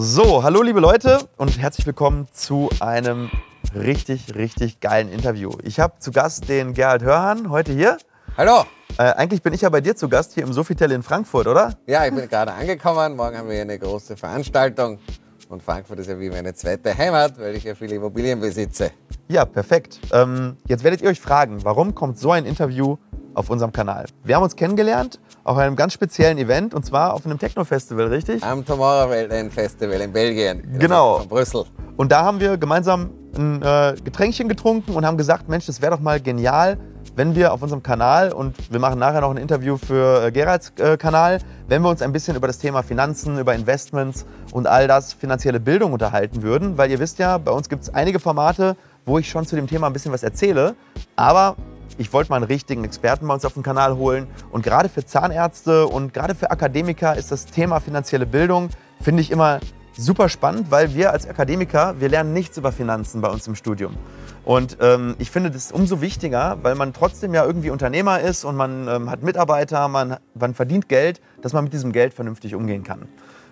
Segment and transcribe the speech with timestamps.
[0.00, 3.32] So, hallo liebe Leute und herzlich willkommen zu einem
[3.74, 5.50] richtig, richtig geilen Interview.
[5.64, 7.98] Ich habe zu Gast den Gerhard Hörhan heute hier.
[8.36, 8.62] Hallo.
[8.96, 11.74] Äh, eigentlich bin ich ja bei dir zu Gast hier im Sofitel in Frankfurt, oder?
[11.88, 13.16] Ja, ich bin gerade angekommen.
[13.16, 15.00] Morgen haben wir eine große Veranstaltung.
[15.48, 18.92] Und Frankfurt ist ja wie meine zweite Heimat, weil ich ja viele Immobilien besitze.
[19.30, 20.00] Ja, perfekt.
[20.10, 22.96] Ähm, jetzt werdet ihr euch fragen, warum kommt so ein Interview
[23.34, 24.06] auf unserem Kanal?
[24.24, 28.42] Wir haben uns kennengelernt auf einem ganz speziellen Event und zwar auf einem Techno-Festival, richtig?
[28.42, 30.78] Am Tomorrowland Festival in Belgien.
[30.78, 31.18] Genau.
[31.18, 31.64] Von Brüssel.
[31.98, 35.92] Und da haben wir gemeinsam ein äh, Getränkchen getrunken und haben gesagt, Mensch, das wäre
[35.92, 36.78] doch mal genial,
[37.14, 40.72] wenn wir auf unserem Kanal, und wir machen nachher noch ein Interview für äh, Geralds
[40.78, 44.88] äh, Kanal, wenn wir uns ein bisschen über das Thema Finanzen, über Investments und all
[44.88, 46.78] das, finanzielle Bildung unterhalten würden.
[46.78, 48.76] Weil ihr wisst ja, bei uns gibt es einige Formate,
[49.08, 50.76] wo ich schon zu dem Thema ein bisschen was erzähle.
[51.16, 51.56] Aber
[51.96, 54.28] ich wollte mal einen richtigen Experten bei uns auf den Kanal holen.
[54.52, 58.68] Und gerade für Zahnärzte und gerade für Akademiker ist das Thema finanzielle Bildung,
[59.00, 59.58] finde ich immer
[59.96, 63.96] super spannend, weil wir als Akademiker, wir lernen nichts über Finanzen bei uns im Studium.
[64.44, 68.54] Und ähm, ich finde das umso wichtiger, weil man trotzdem ja irgendwie Unternehmer ist und
[68.54, 72.84] man ähm, hat Mitarbeiter, man, man verdient Geld, dass man mit diesem Geld vernünftig umgehen
[72.84, 73.08] kann.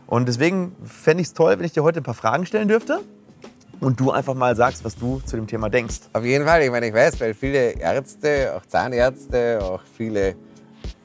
[0.07, 3.01] Und deswegen fände ich es toll, wenn ich dir heute ein paar Fragen stellen dürfte
[3.81, 6.01] und du einfach mal sagst, was du zu dem Thema denkst.
[6.13, 6.63] Auf jeden Fall.
[6.63, 10.35] Ich meine, ich weiß, weil viele Ärzte, auch Zahnärzte, auch viele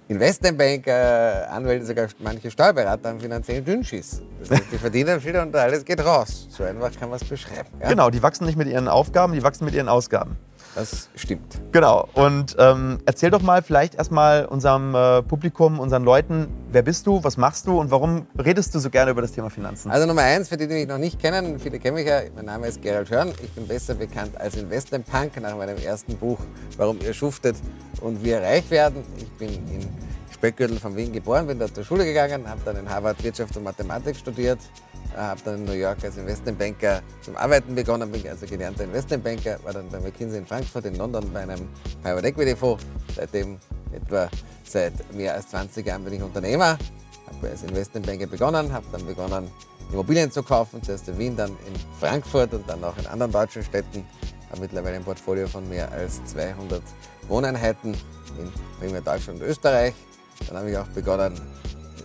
[0.07, 4.21] Investmentbanker, Anwälte, sogar manche Steuerberater haben finanziellen Dünnschiss.
[4.41, 6.47] Das heißt, die verdienen viel und alles geht raus.
[6.49, 7.69] So einfach kann man es beschreiben.
[7.79, 7.89] Ja?
[7.89, 10.37] Genau, die wachsen nicht mit ihren Aufgaben, die wachsen mit ihren Ausgaben.
[10.75, 11.59] Das stimmt.
[11.71, 12.07] Genau.
[12.13, 17.23] Und ähm, erzähl doch mal vielleicht erstmal unserem äh, Publikum, unseren Leuten, wer bist du,
[17.23, 19.91] was machst du und warum redest du so gerne über das Thema Finanzen?
[19.91, 22.45] Also Nummer eins, für die, die mich noch nicht kennen, viele kennen mich ja, mein
[22.45, 23.29] Name ist Gerald Hörn.
[23.43, 26.39] Ich bin besser bekannt als Investmentpunk nach meinem ersten Buch,
[26.77, 27.55] Warum ihr schuftet
[28.01, 29.03] und wir reich werden.
[29.17, 29.87] Ich bin in
[30.33, 33.63] Speckgürtel von Wien geboren, bin da zur Schule gegangen, habe dann in Harvard Wirtschaft und
[33.63, 34.59] Mathematik studiert,
[35.15, 39.73] habe dann in New York als Investmentbanker zum Arbeiten begonnen, bin also gelernter Investmentbanker, war
[39.73, 41.67] dann bei McKinsey in Frankfurt, in London bei einem
[42.01, 42.85] Private Equity Fonds.
[43.15, 43.57] Seitdem
[43.91, 44.29] etwa
[44.63, 46.77] seit mehr als 20 Jahren bin ich Unternehmer,
[47.27, 49.49] habe als Investmentbanker begonnen, habe dann begonnen
[49.91, 53.63] Immobilien zu kaufen, zuerst in Wien, dann in Frankfurt und dann auch in anderen deutschen
[53.63, 54.05] Städten.
[54.49, 56.81] Habe mittlerweile ein Portfolio von mehr als 200
[57.27, 59.93] Wohneinheiten in primär Deutschland und Österreich.
[60.47, 61.39] Dann habe ich auch begonnen,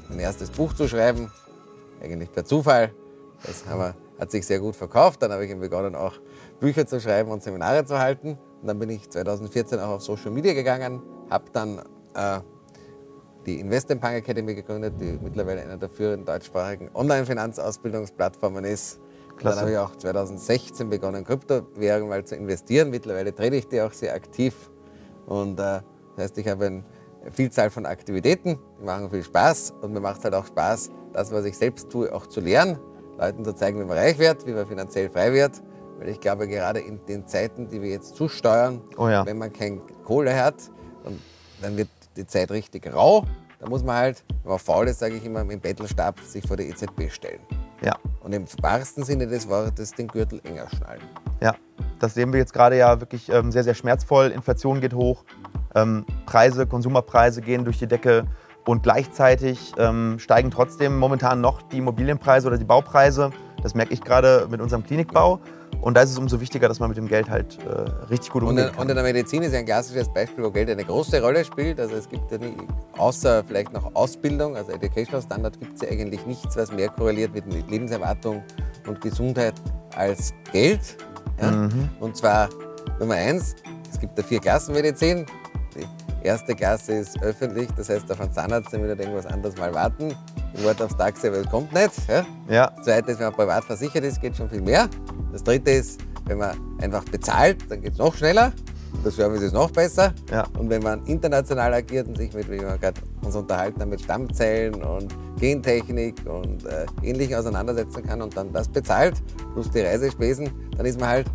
[0.09, 1.31] mein erstes Buch zu schreiben,
[2.03, 2.93] eigentlich per Zufall.
[3.45, 5.23] Das wir, hat sich sehr gut verkauft.
[5.23, 6.15] Dann habe ich begonnen, auch
[6.61, 8.39] Bücher zu schreiben und Seminare zu halten.
[8.61, 11.79] Und dann bin ich 2014 auch auf Social Media gegangen, habe dann
[12.15, 12.41] äh,
[13.45, 18.99] die Investment Punk Academy gegründet, die mittlerweile einer der führenden deutschsprachigen Online-Finanzausbildungsplattformen ist.
[19.37, 19.57] Klasse.
[19.57, 22.91] Dann habe ich auch 2016 begonnen, Kryptowährungen mal zu investieren.
[22.91, 24.55] Mittlerweile trete ich die auch sehr aktiv.
[25.27, 25.81] Und äh,
[26.17, 26.85] das heißt, ich habe eine
[27.33, 31.33] Vielzahl von Aktivitäten, die machen viel Spaß und mir macht es halt auch Spaß, das,
[31.33, 32.79] was ich selbst tue, auch zu lernen,
[33.19, 35.63] Leuten zu zeigen, wie man reich wird, wie man finanziell frei wird.
[35.99, 39.25] Weil ich glaube, gerade in den Zeiten, die wir jetzt zusteuern, oh ja.
[39.25, 40.57] wenn man keine Kohle hat,
[41.63, 43.25] dann wird die Zeit richtig rau.
[43.59, 46.57] Da muss man halt, wenn man faul ist, sage ich immer, im Bettelstab sich vor
[46.57, 47.41] der EZB stellen.
[47.83, 47.97] Ja.
[48.21, 51.03] Und im wahrsten Sinne des Wortes den Gürtel enger schnallen.
[51.41, 51.55] Ja,
[51.99, 54.31] das sehen wir jetzt gerade ja wirklich ähm, sehr, sehr schmerzvoll.
[54.31, 55.25] Inflation geht hoch,
[56.27, 58.25] Preise, Konsumerpreise gehen durch die Decke.
[58.67, 63.31] Und gleichzeitig ähm, steigen trotzdem momentan noch die Immobilienpreise oder die Baupreise.
[63.63, 65.41] Das merke ich gerade mit unserem Klinikbau.
[65.81, 68.43] Und da ist es umso wichtiger, dass man mit dem Geld halt äh, richtig gut
[68.43, 68.83] umgehen kann.
[68.83, 71.79] Und in der Medizin ist ja ein klassisches Beispiel, wo Geld eine große Rolle spielt.
[71.79, 72.57] Also es gibt ja nie,
[72.97, 77.35] außer vielleicht noch Ausbildung, also Educational Standard, gibt es ja eigentlich nichts, was mehr korreliert
[77.35, 78.43] mit Lebenserwartung
[78.89, 79.55] und Gesundheit
[79.95, 80.97] als Geld.
[81.41, 81.51] Ja?
[81.53, 81.89] Mhm.
[82.01, 82.49] Und zwar
[82.99, 83.55] Nummer eins,
[83.93, 85.27] es gibt da vier Klassenmedizin.
[86.23, 90.15] Erste Klasse ist öffentlich, das heißt, auf einen Zahnarzt dann wieder irgendwas anderes mal warten.
[90.55, 91.93] Ich warte aufs Taxi, aber es kommt nicht.
[92.09, 92.27] Ja?
[92.49, 92.73] ja.
[92.77, 94.89] Das zweite ist, wenn man privat versichert ist, geht schon viel mehr.
[95.33, 98.53] Das dritte ist, wenn man einfach bezahlt, dann geht es noch schneller.
[99.05, 100.13] Der Service ist noch besser.
[100.31, 100.45] Ja.
[100.59, 104.01] Und wenn man international agiert und sich mit, wie wir gerade uns unterhalten haben, mit
[104.01, 109.15] Stammzellen und Gentechnik und äh, Ähnlichem auseinandersetzen kann und dann das bezahlt,
[109.53, 111.27] plus die Reisespesen, dann ist man halt,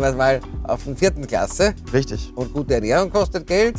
[0.00, 1.74] mal auf der vierten Klasse.
[1.92, 2.32] Richtig.
[2.34, 3.76] Und gute Ernährung kostet Geld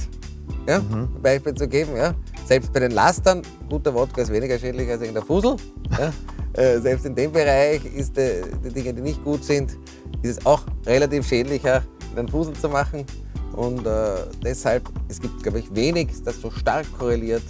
[0.68, 1.10] ja, mhm.
[1.22, 1.96] Beispiel zu geben.
[1.96, 2.14] Ja.
[2.46, 5.56] Selbst bei den Lastern, guter Wodka ist weniger schädlich als der Fusel.
[5.98, 6.12] Ja.
[6.54, 9.78] Äh, selbst in dem Bereich ist die, die, Dinge, die nicht gut sind,
[10.24, 11.84] ist es auch relativ schädlicher,
[12.16, 13.06] den Fusel zu machen.
[13.54, 17.44] Und äh, deshalb, es gibt, glaube ich, wenig, das so stark korreliert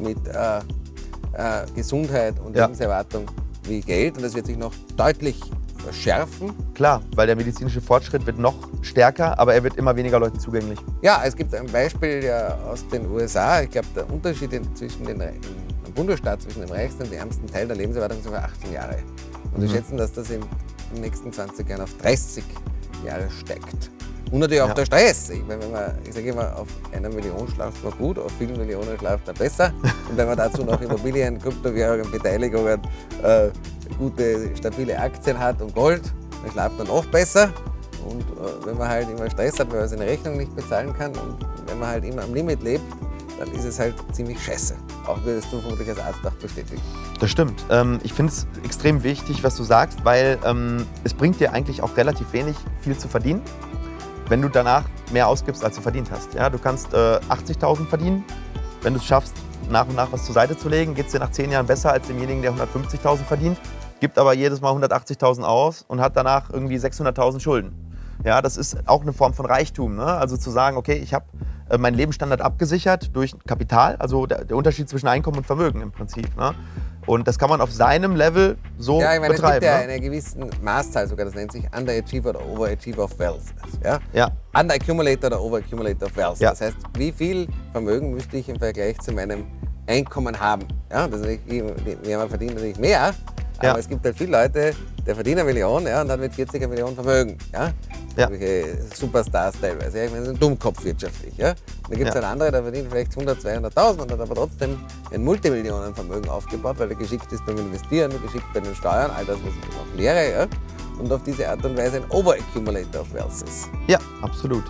[0.00, 2.64] mit äh, äh Gesundheit und ja.
[2.64, 3.26] Lebenserwartung
[3.64, 4.16] wie Geld.
[4.16, 5.38] Und das wird sich noch deutlich
[5.86, 6.52] verschärfen.
[6.74, 10.78] Klar, weil der medizinische Fortschritt wird noch stärker, aber er wird immer weniger Leuten zugänglich.
[11.02, 13.62] Ja, es gibt ein Beispiel ja aus den USA.
[13.62, 17.66] Ich glaube, der Unterschied zwischen den im Bundesstaat zwischen dem reichsten und dem ärmsten Teil
[17.68, 18.98] der Lebenserwartung ist über 18 Jahre.
[19.54, 20.40] Und wir schätzen, dass das in
[20.92, 22.42] den nächsten 20 Jahren auf 30
[23.04, 23.90] Jahre steigt.
[24.32, 24.74] Und natürlich auch Ja.
[24.74, 25.30] der Stress.
[25.30, 28.56] Ich, meine, wenn man, ich sage immer, auf einer Million schlaft man gut, auf vielen
[28.58, 29.72] Millionen schlaft man besser.
[30.10, 32.80] Und wenn man dazu noch Immobilien, Kryptowährungen, Beteiligungen,
[33.22, 33.48] äh,
[33.98, 36.02] gute, stabile Aktien hat und Gold,
[36.42, 37.50] dann schlaft man noch besser.
[38.08, 41.12] Und äh, wenn man halt immer Stress hat, weil man seine Rechnung nicht bezahlen kann
[41.12, 41.36] und
[41.66, 42.84] wenn man halt immer am Limit lebt,
[43.38, 44.76] dann ist es halt ziemlich scheiße.
[45.06, 46.80] Auch würdest du vermutlich als Arzt auch bestätigen.
[47.20, 47.64] Das stimmt.
[47.70, 51.82] Ähm, ich finde es extrem wichtig, was du sagst, weil ähm, es bringt dir eigentlich
[51.82, 53.42] auch relativ wenig, viel zu verdienen,
[54.28, 56.34] wenn du danach mehr ausgibst, als du verdient hast.
[56.34, 58.24] Ja, du kannst äh, 80.000 verdienen.
[58.82, 59.34] Wenn du es schaffst,
[59.70, 61.92] nach und nach was zur Seite zu legen, geht es dir nach 10 Jahren besser
[61.92, 63.58] als demjenigen, der 150.000 verdient,
[64.00, 67.86] gibt aber jedes Mal 180.000 aus und hat danach irgendwie 600.000 Schulden.
[68.24, 69.96] Ja, das ist auch eine Form von Reichtum.
[69.96, 70.04] Ne?
[70.04, 71.26] Also zu sagen, okay, ich habe
[71.68, 75.92] äh, meinen Lebensstandard abgesichert durch Kapital, also der, der Unterschied zwischen Einkommen und Vermögen im
[75.92, 76.36] Prinzip.
[76.36, 76.54] Ne?
[77.06, 79.60] Und das kann man auf seinem Level so Ja, ich meine, betreiben.
[79.60, 79.92] gibt ja ne?
[79.92, 83.42] eine gewissen Maßzahl sogar, das nennt sich Underachiever oder Overachiever of Wealth.
[83.84, 84.00] Ja?
[84.12, 86.40] Ja, Underaccumulator oder Overaccumulator of Wealth.
[86.40, 86.50] Ja.
[86.50, 89.44] Das heißt, wie viel Vermögen müsste ich im Vergleich zu meinem
[89.86, 90.66] Einkommen haben?
[90.90, 91.66] Ja, das ist nicht,
[92.04, 93.14] jemand verdient natürlich mehr,
[93.58, 93.76] aber Ja.
[93.78, 94.72] es gibt halt viele Leute,
[95.06, 97.38] der verdient eine Million ja, und hat mit 40 eine Million Vermögen.
[97.52, 97.72] Ja?
[98.16, 98.28] Ja.
[98.94, 100.04] Superstars teilweise.
[100.04, 101.36] Ich meine, das ist ein Dummkopf wirtschaftlich.
[101.36, 101.50] Ja?
[101.50, 101.56] Und
[101.90, 102.20] dann gibt es Ja.
[102.22, 104.78] einen anderen, der verdient vielleicht 100, 200.000 und hat aber trotzdem
[105.12, 109.36] ein Multimillionenvermögen aufgebaut, weil er geschickt ist beim Investieren, geschickt bei den Steuern, all das,
[109.36, 110.30] was ich noch lehre.
[110.32, 110.46] Ja?
[110.98, 113.68] Und auf diese Art und Weise ein Overaccumulator of Wealth ist.
[113.86, 114.64] ja, absolut.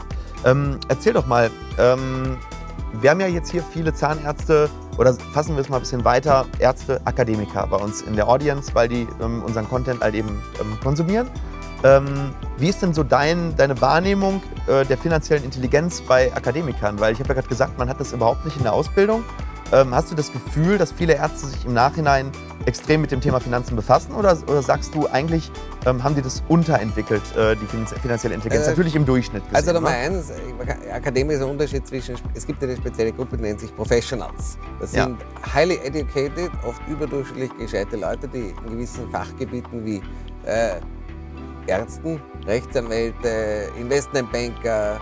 [0.45, 2.37] Ähm, erzähl doch mal, ähm,
[2.93, 6.47] wir haben ja jetzt hier viele Zahnärzte oder fassen wir es mal ein bisschen weiter,
[6.59, 10.79] Ärzte, Akademiker bei uns in der Audience, weil die ähm, unseren Content halt eben ähm,
[10.83, 11.29] konsumieren.
[11.85, 16.99] Ähm, wie ist denn so dein, deine Wahrnehmung äh, der finanziellen Intelligenz bei Akademikern?
[16.99, 19.25] Weil ich habe ja gerade gesagt, man hat das überhaupt nicht in der Ausbildung.
[19.73, 22.31] Ähm, hast du das Gefühl, dass viele Ärzte sich im Nachhinein
[22.65, 24.13] extrem mit dem Thema Finanzen befassen?
[24.15, 25.51] Oder, oder sagst du, eigentlich
[25.85, 28.67] ähm, haben die das unterentwickelt, äh, die finanz- finanzielle Intelligenz?
[28.67, 29.57] Äh, Natürlich im Durchschnitt gesehen.
[29.57, 29.97] Also Nummer ne?
[29.97, 30.33] eins,
[30.93, 34.59] Akademie ist ein Unterschied zwischen, es gibt eine spezielle Gruppe, die nennt sich Professionals.
[34.81, 35.05] Das Ja.
[35.05, 35.19] sind
[35.55, 40.01] highly educated, oft überdurchschnittlich gescheite Leute, die in gewissen Fachgebieten wie
[40.45, 40.77] äh,
[41.67, 45.01] Ärzten, Rechtsanwälte, Investmentbanker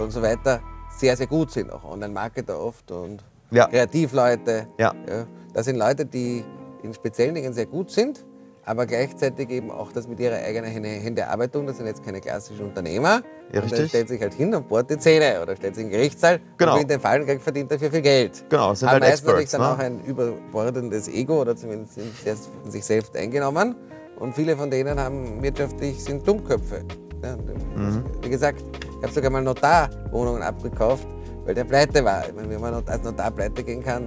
[0.00, 0.60] und so weiter
[0.96, 1.72] sehr, sehr gut sind.
[1.72, 3.66] Auch Online-Marketer oft und Ja.
[3.68, 4.66] Kreativleute.
[4.78, 4.92] Ja.
[5.08, 6.44] Ja, das sind Leute, die
[6.82, 8.24] in speziellen Dingen sehr gut sind,
[8.64, 11.66] aber gleichzeitig eben auch das mit ihrer eigenen Hände- Hände Arbeit tun.
[11.66, 13.22] Das sind jetzt keine klassischen Unternehmer.
[13.52, 13.88] Ja, Und der richtig.
[13.88, 16.74] stellt sich halt hin und bohrt die Zähne oder stellt sich in den Gerichtssaal Genau.
[16.76, 18.44] und in den Fall verdient dafür viel Geld.
[18.48, 19.62] Genau, sind Haben halt meistens natürlich Experts.
[19.64, 19.84] dann auch Ne?
[19.84, 23.74] ein überbordendes Ego oder zumindest sind sehr von sich selbst eingenommen.
[24.18, 26.82] Und viele von denen haben wirtschaftlich sind Dummköpfe.
[27.22, 27.36] Ja,
[27.76, 28.04] Mhm.
[28.22, 31.06] Wie gesagt, ich habe sogar mal Notarwohnungen abgekauft,
[31.44, 32.26] weil der pleite war.
[32.28, 34.04] Ich meine, wenn man als Notar pleite gehen kann,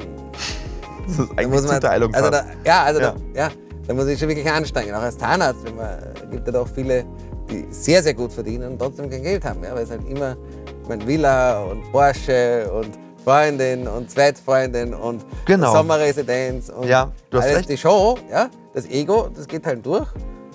[1.06, 3.12] Das ist da eigentlich muss man, Zuteilung also da, ja, also Ja.
[3.34, 3.50] Da, ja,
[3.88, 4.94] da muss ich schon wirklich anstrengen.
[4.96, 5.98] Auch als Zahnarzt, wenn man,
[6.32, 7.06] gibt es auch viele,
[7.50, 9.64] die sehr, sehr gut verdienen und trotzdem kein Geld haben.
[9.64, 10.36] Ja, weil es halt immer
[10.82, 12.90] ich meine, Villa und Porsche und
[13.24, 15.72] Freundin und Zweitfreundin und Genau.
[15.74, 17.70] Sommerresidenz und Ja, du hast alles recht.
[17.70, 18.18] die Show.
[18.30, 20.08] Ja, das Ego, das geht halt durch.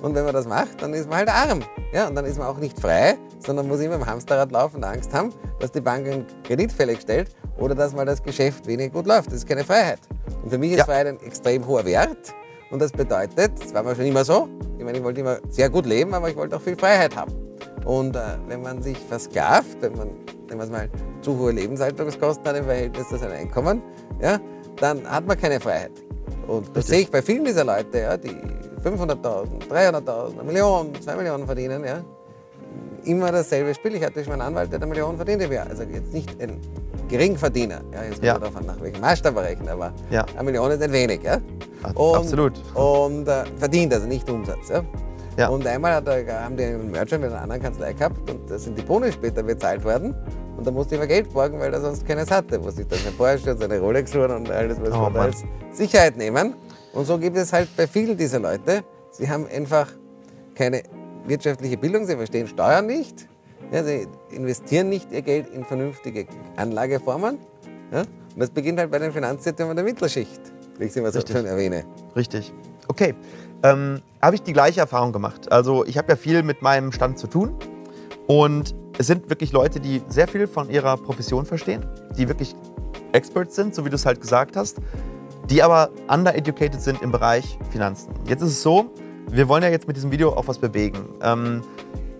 [0.02, 1.60] Und wenn man das macht, dann ist man halt arm.
[1.92, 4.84] Ja, und dann ist man auch nicht frei, sondern muss immer im Hamsterrad laufen und
[4.84, 8.92] Angst haben, dass die Bank einen Kredit fällig stellt oder dass mal das Geschäft wenig
[8.92, 9.28] gut läuft.
[9.28, 9.98] Das ist keine Freiheit.
[10.42, 10.84] Und für mich ist Ja.
[10.84, 12.34] Freiheit ein extrem hoher Wert.
[12.70, 14.48] Und das bedeutet, das war mir schon immer so,
[14.78, 17.32] ich meine, ich wollte immer sehr gut leben, aber ich wollte auch viel Freiheit haben.
[17.84, 20.10] Und äh, wenn man sich versklavt, wenn man,
[20.48, 20.90] wenn man mal
[21.22, 23.82] zu hohe Lebenshaltungskosten hat im Verhältnis zu seinem Einkommen,
[24.20, 24.38] ja,
[24.76, 25.92] dann hat man keine Freiheit.
[26.46, 26.86] Und das Richtig.
[26.86, 28.36] sehe ich bei vielen dieser Leute, ja, die
[28.88, 32.00] 500.000, 300.000, eine Million, zwei Millionen verdienen, ja,
[33.04, 33.94] immer dasselbe Spiel.
[33.94, 35.66] Ich hatte schon einen Anwalt, der eine Million verdient im Jahr.
[35.68, 36.58] Also jetzt nicht ein
[37.08, 37.80] Geringverdiener.
[37.92, 38.38] Ja, jetzt kommt ja.
[38.38, 40.24] davon, nach welchem Maßstab wir rechnen, aber Ja.
[40.34, 41.22] eine Million ist nicht wenig.
[41.22, 41.34] Ja?
[41.82, 42.52] Ab- absolut.
[42.74, 44.68] Und äh, verdient, also nicht Umsatz.
[44.68, 44.82] Ja?
[45.38, 45.48] Ja.
[45.48, 48.76] Und einmal er, haben die einen Merchant mit einer anderen Kanzlei gehabt und da sind
[48.76, 50.14] die Boni später bezahlt worden.
[50.56, 52.58] Und da musste ich immer Geld borgen, weil er sonst keines hatte.
[52.58, 56.16] Musste ich dann sein Porsche und seine Rolex-Uhren und alles, was Oh, man als Sicherheit
[56.16, 56.54] nehmen.
[56.98, 59.86] Und so gibt es halt bei vielen dieser Leute, sie haben einfach
[60.56, 60.82] keine
[61.28, 63.28] wirtschaftliche Bildung, sie verstehen Steuern nicht,
[63.70, 66.26] ja, sie investieren nicht ihr Geld in vernünftige
[66.56, 67.38] Anlageformen.
[67.92, 68.00] Ja?
[68.00, 68.08] Und
[68.40, 70.40] das beginnt halt bei den Finanzsystem der Mittelschicht,
[70.76, 71.84] wie ich es immer so schön erwähne.
[72.16, 72.52] Richtig.
[72.88, 73.14] Okay.
[73.62, 75.52] Ähm, habe ich die gleiche Erfahrung gemacht.
[75.52, 77.54] Also ich habe ja viel mit meinem Stand zu tun
[78.26, 81.86] und es sind wirklich Leute, die sehr viel von ihrer Profession verstehen,
[82.16, 82.56] die wirklich
[83.12, 84.78] Experts sind, so wie du es halt gesagt hast,
[85.50, 88.12] die aber undereducated sind im Bereich Finanzen.
[88.26, 88.90] Jetzt ist es so,
[89.30, 91.08] wir wollen ja jetzt mit diesem Video auch was bewegen.
[91.22, 91.62] Ähm,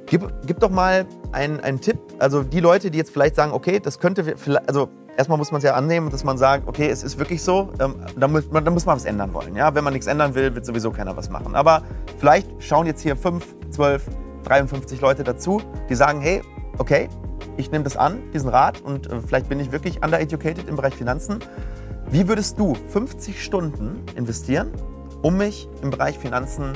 [0.07, 3.81] gib, gib doch mal einen, einen Tipp, also die Leute, die jetzt vielleicht sagen, okay,
[3.81, 4.35] das könnte,
[4.67, 7.71] also erstmal muss man es ja annehmen, dass man sagt, okay, es ist wirklich so,
[7.81, 9.55] ähm, da, muss man, da muss man was ändern wollen.
[9.57, 9.75] Ja?
[9.75, 11.55] Wenn man nichts ändern will, wird sowieso keiner was machen.
[11.55, 11.83] Aber
[12.19, 14.07] vielleicht schauen jetzt hier 5, 12,
[14.45, 16.43] 53 Leute dazu, die sagen, hey,
[16.79, 17.09] okay,
[17.57, 20.95] ich nehme das an, diesen Rat und äh, vielleicht bin ich wirklich undereducated im Bereich
[20.95, 21.41] Finanzen.
[22.11, 24.73] Wie würdest du 50 Stunden investieren,
[25.21, 26.73] um mich im Bereich Finanzen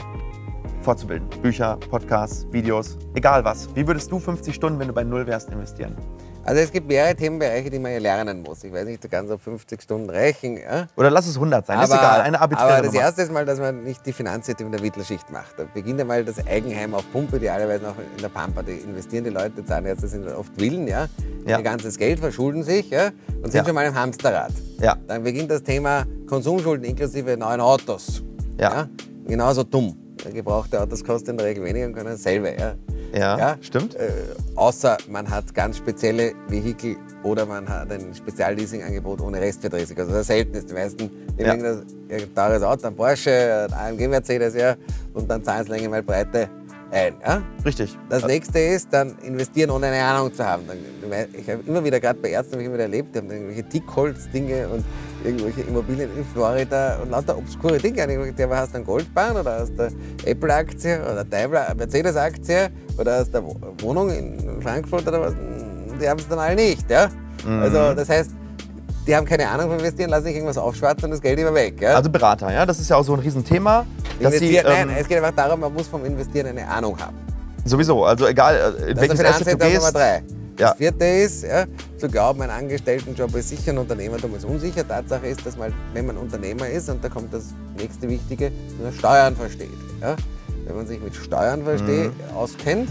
[0.82, 1.26] fortzubilden?
[1.40, 3.74] Bücher, Podcasts, Videos, egal was.
[3.74, 5.96] Wie würdest du 50 Stunden, wenn du bei Null wärst, investieren?
[6.44, 8.64] Also es gibt mehrere Themenbereiche, die man ja lernen muss.
[8.64, 10.56] Ich weiß nicht, du kannst auf 50 Stunden reichen.
[10.56, 10.88] Ja?
[10.96, 13.00] Oder lass es 100 sein, aber, ist egal, eine arbiträre Aber das Nummer.
[13.04, 15.56] erste ist mal, dass man nicht die Finanzseite in der Mittelschicht macht.
[15.56, 18.62] Da beginnt einmal das Eigenheim auf Pumpe, idealerweise noch in der Pampa.
[18.62, 21.06] Die investieren die Leute, Zahnärzte sind oft Willen, ja.
[21.46, 21.58] Ja.
[21.58, 23.64] Ihr ganzes Geld verschulden sich ja, und sind Ja.
[23.64, 24.52] schon mal im Hamsterrad.
[24.80, 24.96] Ja.
[25.06, 28.22] Dann beginnt das Thema Konsumschulden inklusive neuen Autos.
[28.58, 28.88] Ja.
[29.28, 29.96] Genauso dumm.
[30.32, 32.52] Gebrauchte Autos kosten in der Regel weniger und können dasselbe.
[32.58, 32.74] Ja.
[33.18, 33.94] Ja, stimmt.
[33.94, 34.10] Äh,
[34.56, 40.00] außer man hat ganz spezielle Vehikel oder man hat ein Spezialleasing-Angebot ohne Restwertrisiko.
[40.02, 40.66] Also das Seltenste.
[40.68, 41.54] Die meisten Ja.
[41.54, 44.74] nehmen das ein teures Auto, ein Porsche, ein AMG Mercedes, ja,
[45.14, 46.48] und dann zahlen sie Länge mal Breite
[46.90, 47.14] ein.
[47.24, 47.42] Ja?
[47.64, 47.96] Richtig.
[48.08, 50.64] Das nächste ist dann investieren, ohne eine Ahnung zu haben.
[51.32, 53.62] Ich habe immer wieder, gerade bei Ärzten, habe ich immer wieder erlebt, die haben irgendwelche
[53.64, 54.84] Dickholz-Dinge und
[55.24, 58.02] irgendwelche Immobilien in Florida und lauter obskure Dinge.
[58.20, 59.88] Und aber hast du einen Goldbahn oder hast du
[60.24, 65.32] Apple-Aktie oder Daimler, Mercedes-Aktie oder hast du eine Wo- Wohnung in Frankfurt oder was?
[66.00, 66.88] Die haben es dann alle nicht.
[66.90, 67.08] Ja?
[67.46, 67.62] Mhm.
[67.62, 68.30] Also das heißt,
[69.06, 71.80] die haben keine Ahnung von investieren, lassen sich irgendwas aufschwatzen und das Geld immer weg.
[71.80, 71.94] Ja?
[71.94, 73.84] Also Berater, ja, das ist ja auch so ein Riesenthema.
[74.20, 77.16] Dass sie, ähm, nein, es geht einfach darum, man muss vom Investieren eine Ahnung haben.
[77.64, 79.76] sowieso, also egal, äh, in Das welches Asset du gehst.
[79.76, 80.22] Nummer drei.
[80.56, 80.74] Das Ja.
[80.74, 81.64] vierte ist, ja,
[81.98, 84.86] zu glauben, ein Angestelltenjob ist sicher, ein Unternehmertum ist unsicher.
[84.86, 88.84] Tatsache ist, dass man, wenn man Unternehmer ist, und da kommt das nächste Wichtige, dass
[88.84, 89.70] man Steuern versteht.
[90.00, 90.16] Ja.
[90.66, 92.36] Wenn man sich mit Steuern versteht, Mhm.
[92.36, 92.88] auskennt,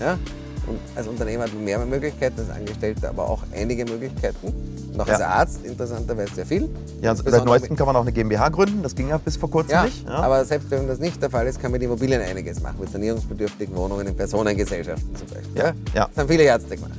[0.00, 0.18] ja,
[0.66, 4.52] und als Unternehmer hat man mehr Möglichkeiten, als Angestellter aber auch einige Möglichkeiten.
[4.92, 5.14] Und auch Ja.
[5.14, 6.68] als Arzt interessanterweise sehr viel.
[7.00, 9.50] Ja, seit Besonders neuestem kann man auch eine GmbH gründen, das ging ja bis vor
[9.50, 10.04] kurzem ja, nicht.
[10.06, 10.14] Ja.
[10.16, 12.90] aber selbst wenn das nicht der Fall ist, kann man mit Immobilien einiges machen, mit
[12.90, 15.56] sanierungsbedürftigen Wohnungen in Personengesellschaften zum Beispiel.
[15.56, 16.08] Ja, ja.
[16.08, 16.92] Das haben viele Ärzte gemacht.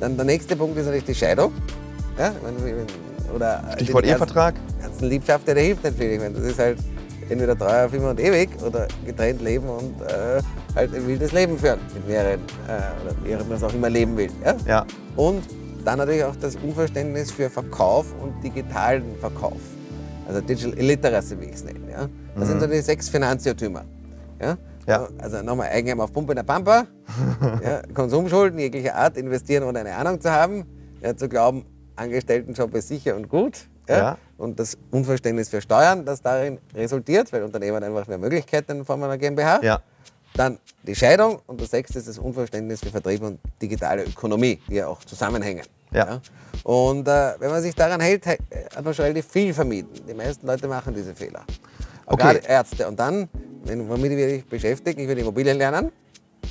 [0.00, 1.52] Dann der nächste Punkt ist natürlich die Scheidung.
[2.18, 4.54] Ja, wenn, wenn, oder Stichwort Ehevertrag.
[4.82, 6.10] ganzen Liebschaft, der hilft nicht viel.
[6.12, 6.78] Ich meine, das ist halt
[7.32, 10.40] entweder treuer auf immer und ewig oder getrennt leben und äh,
[10.74, 14.30] halt ein wildes Leben führen mit mehreren äh, oder mehreren, was auch immer leben will.
[14.44, 14.56] Ja?
[14.66, 14.86] Ja.
[15.16, 15.42] Und
[15.84, 19.60] dann natürlich auch das Unverständnis für Verkauf und digitalen Verkauf.
[20.28, 21.80] Also Digital Illiteracy, wie ich es nenne.
[21.90, 22.08] Ja?
[22.36, 23.84] Das sind so die sechs Finanzirrtümer.
[24.40, 24.54] Ja?
[24.54, 24.58] Mhm.
[24.86, 25.08] Ja.
[25.18, 26.86] Also nochmal Eigenheim auf Pumpe in der Pampa,
[27.64, 30.64] ja, Konsumschulden jeglicher Art, investieren ohne eine Ahnung zu haben,
[31.00, 33.68] ja, zu glauben, Angestelltenjob ist sicher und gut.
[33.88, 34.16] Ja?
[34.42, 34.46] Ja.
[34.46, 39.02] Und das Unverständnis für Steuern, das darin resultiert, weil Unternehmen einfach mehr Möglichkeiten in Form
[39.02, 39.60] einer GmbH.
[39.62, 39.80] Ja.
[40.34, 44.76] Dann die Scheidung und das sechste ist das Unverständnis für Vertrieb und digitale Ökonomie, die
[44.76, 45.64] ja auch zusammenhängen.
[45.92, 46.20] Ja.
[46.64, 48.38] Und äh, wenn man sich daran hält, hat
[48.84, 49.90] man schon relativ viel vermieden.
[50.08, 51.44] Die meisten Leute machen diese Fehler.
[52.06, 52.22] Auch Okay.
[52.22, 52.88] Gerade Ärzte.
[52.88, 53.28] Und dann,
[53.64, 54.98] wenn, womit werde ich beschäftigt?
[54.98, 55.92] Ich würde Immobilien lernen.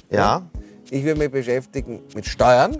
[0.09, 0.43] Ja.
[0.89, 2.77] Ich würde mich beschäftigen mit Steuern.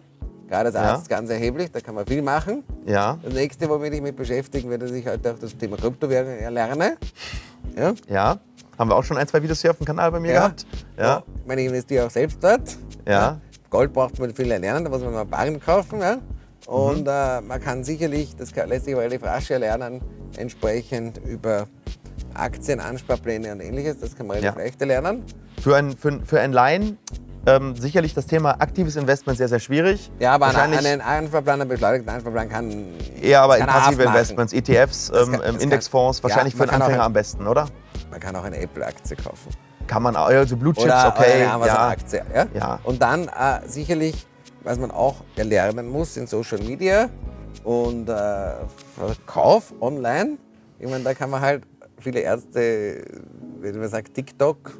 [0.52, 0.82] Gerade als Ja.
[0.82, 2.64] Arzt ganz erheblich, da kann man viel machen.
[2.86, 3.18] Ja.
[3.24, 6.98] Das nächste, womit ich mich beschäftigen werde, dass ich heute auch das Thema Kryptowährung lerne.
[7.78, 7.94] Ja.
[8.10, 8.40] Ja.
[8.78, 10.66] Haben wir auch schon ein, zwei Videos hier auf dem Kanal bei mir gehabt.
[10.98, 11.24] Ja.
[11.42, 12.76] Ich meine, ich investiere auch selbst dort.
[13.08, 13.40] Ja.
[13.70, 16.02] Gold braucht man viel lernen, da muss man mal Barren kaufen.
[16.02, 16.18] Ja?
[16.68, 17.08] Und Mhm.
[17.08, 20.02] äh, man kann sicherlich, das lässt sich aber relativ rasch erlernen,
[20.36, 21.66] entsprechend über
[22.34, 24.64] Aktien, Ansparpläne und ähnliches, das kann man relativ Ja.
[24.66, 25.24] leicht erlernen.
[25.62, 26.98] Für, ein, für, für ein Laien
[27.46, 30.12] ähm, sicherlich das Thema aktives Investment sehr, sehr schwierig.
[30.20, 32.86] Ja, aber an, an einen beschleunigten Ansparplan kann.
[33.22, 34.04] eher aber in kann passive.
[34.04, 37.06] Investments, ETFs, ähm, kann- ähm, das Indexfonds, kann- wahrscheinlich ja, für einen kann Anfänger ein-
[37.08, 37.68] am besten, oder?
[38.12, 39.50] Man kann auch eine Apple-Aktie kaufen.
[39.88, 41.20] Kann man, auch- also Blue Chips, Oder, okay.
[41.24, 41.54] oder eine ja.
[41.56, 42.22] Amazon-Aktie.
[42.34, 42.46] Ja?
[42.54, 42.80] Ja.
[42.84, 43.30] Und dann äh,
[43.68, 44.28] sicherlich,
[44.64, 47.10] was man auch erlernen muss in Social Media
[47.64, 48.14] und äh,
[48.96, 50.38] Verkauf online.
[50.80, 51.64] Ich meine, da kann man halt
[52.00, 53.04] viele Ärzte,
[53.60, 54.72] wenn man sagt TikTok,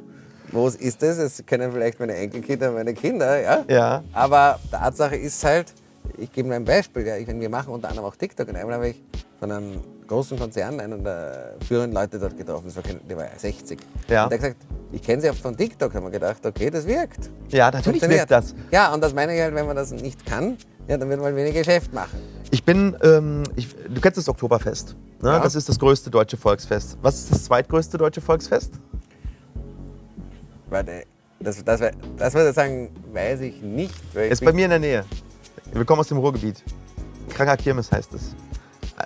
[0.52, 1.18] wo ist das?
[1.18, 3.64] Es kennen vielleicht meine Enkelkinder, meine Kinder, ja.
[3.68, 4.04] Ja.
[4.12, 5.72] Aber Tatsache ist halt,
[6.18, 8.74] ich gebe nur ein Beispiel, ja, ich, wir machen unter anderem auch TikTok und einmal
[8.74, 9.02] habe ich
[9.40, 13.78] von einem großen Konzern einen der führenden Leute dort getroffen, das war, der war 60.
[14.08, 14.24] Ja.
[14.24, 14.56] Und der hat gesagt,
[14.92, 17.30] ich kenne sie oft von TikTok, haben wir gedacht, okay, das wirkt.
[17.48, 18.54] Ja, natürlich wirkt das.
[18.70, 21.26] Ja, und das meine ich halt, wenn man das nicht kann, ja, dann wird man
[21.26, 22.18] halt wenig Geschäft machen.
[22.50, 24.96] Ich bin, ähm, ich, du kennst das Oktoberfest.
[25.22, 25.30] Ne?
[25.30, 25.40] Ja.
[25.40, 26.98] Das ist das größte deutsche Volksfest.
[27.00, 28.72] Was ist das zweitgrößte deutsche Volksfest?
[30.72, 31.04] Warte,
[31.38, 31.80] das, das,
[32.16, 33.94] das würde ich sagen, weiß ich nicht.
[34.14, 35.04] Weil ich Ist bei mir in der Nähe.
[35.70, 36.62] Wir kommen aus dem Ruhrgebiet.
[37.28, 38.34] Kranker Kirmes heißt es.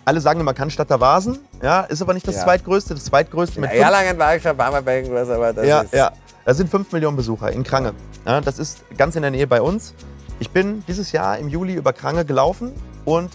[0.05, 2.45] Alle sagen immer Cannstatter Vasen, ja, ist aber nicht das Ja.
[2.45, 2.95] zweitgrößte.
[2.95, 5.53] Das zweitgrößte In mit fünf, Erlangen war ich schon ein paar Mal bei irgendwas, aber
[5.53, 5.93] das ja, ist...
[5.93, 6.13] ja,
[6.45, 7.95] da sind 5 Millionen Besucher in Krange.
[8.25, 9.95] Ja, das ist ganz in der Nähe bei uns.
[10.39, 12.73] Ich bin dieses Jahr im Juli über Krange gelaufen
[13.05, 13.33] und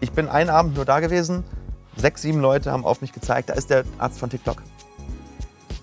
[0.00, 1.44] ich bin einen Abend nur da gewesen,
[1.96, 4.62] sechs, sieben Leute haben auf mich gezeigt, da ist der Arzt von TikTok.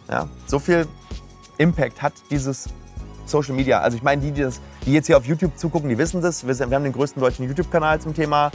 [0.10, 0.88] Ja, so viel
[1.58, 2.70] Impact hat dieses
[3.26, 3.80] Social Media.
[3.80, 6.48] Also ich meine, die, die, das, die jetzt hier auf YouTube zugucken, die wissen das.
[6.48, 8.52] Wir, wir haben den größten deutschen YouTube-Kanal zum Thema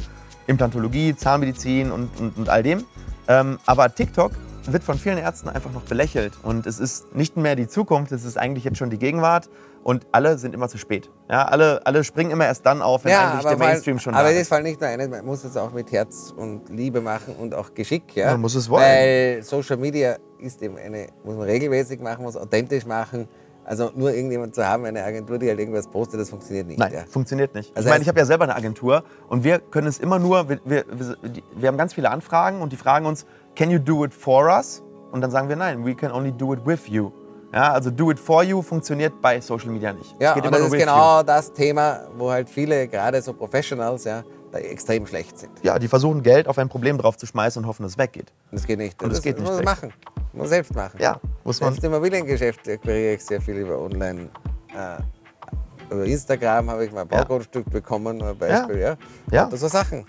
[0.46, 2.84] Implantologie, Zahnmedizin und, und, und all dem.
[3.28, 4.32] Ähm, aber TikTok
[4.70, 6.34] wird von vielen Ärzten einfach noch belächelt.
[6.42, 9.48] Und es ist nicht mehr die Zukunft, es ist eigentlich jetzt schon die Gegenwart.
[9.82, 11.10] Und alle sind immer zu spät.
[11.28, 14.00] Ja, alle, alle springen immer erst dann auf, wenn Ja, eigentlich der aber, Mainstream weil,
[14.00, 14.46] schon aber da das ist.
[14.46, 17.52] ist halt nicht nur eines, man muss es auch mit Herz und Liebe machen und
[17.54, 18.14] auch Geschick.
[18.14, 18.30] Ja?
[18.32, 18.84] Man muss es wollen.
[18.84, 23.26] Weil Social Media ist eben eine, muss man regelmäßig machen, muss authentisch machen.
[23.64, 26.80] Also nur irgendjemand zu haben, eine Agentur, die halt irgendwas postet, das funktioniert nicht.
[26.80, 27.04] Nein, ja.
[27.08, 27.70] funktioniert nicht.
[27.76, 30.48] Also ich meine, ich habe ja selber eine Agentur und wir können es immer nur,
[30.48, 31.16] wir, wir, wir,
[31.54, 33.24] wir haben ganz viele Anfragen und die fragen uns,
[33.54, 34.82] can you do it for us?
[35.12, 37.10] Und dann sagen wir, nein, we can only do it with you.
[37.52, 40.16] Ja, also do it for you funktioniert bei Social Media nicht.
[40.18, 45.06] Ja, und das ist genau das Thema, wo halt viele, gerade so Professionals, ja, extrem
[45.06, 45.50] schlecht sind.
[45.58, 45.66] you.
[45.66, 48.32] Ja, die versuchen Geld auf ein Problem drauf zu schmeißen und hoffen, dass es weggeht.
[48.50, 49.02] Und das geht nicht.
[49.02, 49.92] Und das geht nicht muss man machen.
[50.32, 50.98] Muss man selbst machen.
[50.98, 51.72] Ja, muss man.
[51.72, 54.30] Selbst im Immobiliengeschäft akquiriere ich sehr viel über online.
[54.74, 57.18] Äh, über Instagram habe ich mal ein Ja.
[57.18, 58.78] Baugrundstück bekommen, nur ein Beispiel.
[58.78, 58.96] Ja.
[59.30, 59.46] Ja.
[59.46, 60.06] Das so Sachen.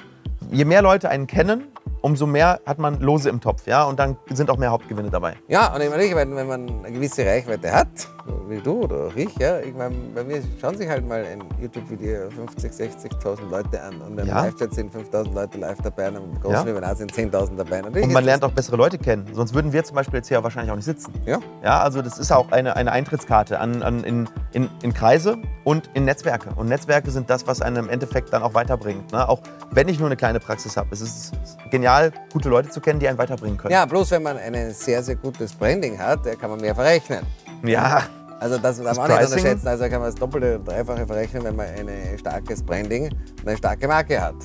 [0.51, 1.71] Je mehr Leute einen kennen,
[2.01, 3.65] umso mehr hat man Lose im Topf.
[3.65, 5.35] Ja, und dann sind auch mehr Hauptgewinne dabei.
[5.47, 7.87] Ja, und ich meine, wenn, wenn man eine gewisse Reichweite hat,
[8.47, 12.29] wie du oder ich, ja, ich meine, bei mir schauen sich halt mal ein YouTube-Video
[12.29, 14.43] 50, 60.000 Leute an und wenn Ja.
[14.43, 16.65] Live-Chat sind 5.000 Leute live dabei und im großen Ja.
[16.65, 17.83] Webinar sind 10.000 dabei.
[17.83, 19.27] Und ist man lernt auch bessere Leute kennen.
[19.33, 21.13] Sonst würden wir zum Beispiel jetzt hier wahrscheinlich auch nicht sitzen.
[21.25, 25.37] Ja, Ja, also das ist auch eine, eine Eintrittskarte an, an, in, in, in Kreise
[25.63, 26.49] und in Netzwerke.
[26.55, 29.11] Und Netzwerke sind das, was einen im Endeffekt dann auch weiterbringt.
[29.11, 29.27] Ne?
[29.27, 30.89] Auch wenn ich nur eine kleine Praxis habe.
[30.91, 31.33] Es ist
[31.71, 33.73] genial, gute Leute zu kennen, die einen weiterbringen können.
[33.73, 37.21] ja, bloß wenn man ein sehr, sehr gutes Branding hat, kann man mehr verrechnen.
[37.63, 38.03] Ja,
[38.39, 39.67] Also das darf man auch nicht unterschätzen.
[39.67, 43.87] Also kann man das Doppelte, Dreifache verrechnen, wenn man ein starkes Branding und eine starke
[43.87, 44.35] Marke hat.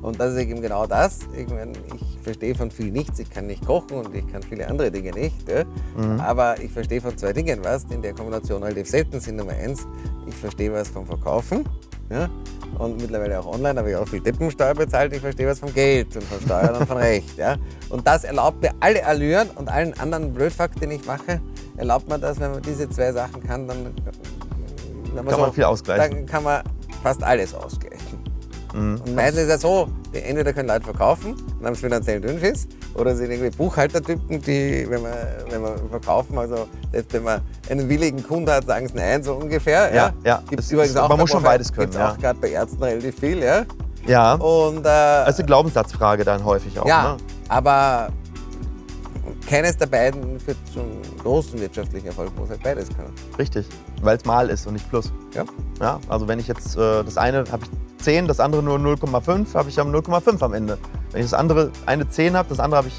[0.00, 1.20] Und das ist eben genau das.
[1.36, 3.18] Ich, meine, ich verstehe von viel nichts.
[3.18, 5.48] Ich kann nicht kochen und ich kann viele andere Dinge nicht.
[5.48, 5.64] Ja?
[5.96, 6.20] Mhm.
[6.20, 9.36] Aber ich verstehe von zwei Dingen was, die in der Kombination relativ selten sind.
[9.36, 9.86] Nummer eins,
[10.26, 11.64] ich verstehe was vom Verkaufen.
[12.10, 12.28] Ja?
[12.78, 15.12] Und mittlerweile auch online habe ich auch viel Deppensteuer bezahlt.
[15.12, 17.36] Ich verstehe was vom Geld und von Steuern und von Recht.
[17.36, 17.56] Ja?
[17.88, 21.40] Und das erlaubt mir alle Allüren und allen anderen Blödfakt, den ich mache,
[21.76, 23.94] erlaubt mir das, wenn man diese zwei Sachen kann, dann
[25.14, 26.16] wenn Kann man viel ausgleichen.
[26.16, 26.62] Dann kann man
[27.02, 28.18] fast alles ausgleichen.
[28.74, 29.00] Mhm.
[29.04, 33.30] Und meistens ist ja so, die entweder können Leute verkaufen es finanziell Dünnschiss, oder sind
[33.30, 38.50] irgendwie Buchhaltertypen, die, wenn wir, wenn wir verkaufen, also selbst wenn man einen willigen Kunden
[38.50, 39.94] hat, sagen sie nein, so ungefähr.
[39.94, 40.42] Ja, ja.
[40.48, 42.12] Gibt Es übrigens ist- auch man muss schon beides können, Gibt's ja.
[42.12, 43.64] auch gerade bei Ärzten relativ viel, ja.
[44.06, 44.34] ja.
[44.34, 46.86] Und, äh, Das ist eine Glaubenssatzfrage dann häufig auch.
[46.86, 47.16] ja, Ne?
[47.48, 48.08] aber
[49.46, 50.84] keines der beiden führt zum
[51.22, 53.12] großen wirtschaftlichen Erfolg, muss halt beides können.
[53.38, 53.66] Richtig.
[54.02, 55.10] Weil es mal ist und nicht plus.
[55.34, 55.44] Ja.
[55.80, 59.54] Ja, also wenn ich jetzt äh, das eine habe ich 10, das andere nur 0,5,
[59.54, 60.78] habe ich am 0,5 am Ende.
[61.10, 62.96] Wenn ich das andere eine 10 habe, das andere habe ich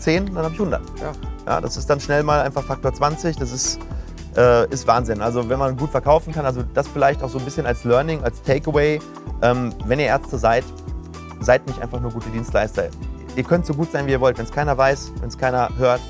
[0.00, 0.82] 10, dann habe ich 100.
[1.00, 1.12] Ja.
[1.46, 3.36] Ja, das ist dann schnell mal einfach Faktor 20.
[3.36, 3.78] Das ist,
[4.36, 5.20] äh, ist Wahnsinn.
[5.20, 8.22] Also wenn man gut verkaufen kann, also das vielleicht auch so ein bisschen als Learning,
[8.22, 9.00] als Takeaway.
[9.42, 10.64] Ähm, wenn ihr Ärzte seid,
[11.40, 12.88] seid nicht einfach nur gute Dienstleister.
[13.34, 14.38] Ihr könnt so gut sein, wie ihr wollt.
[14.38, 16.00] Wenn es keiner weiß, wenn es keiner hört,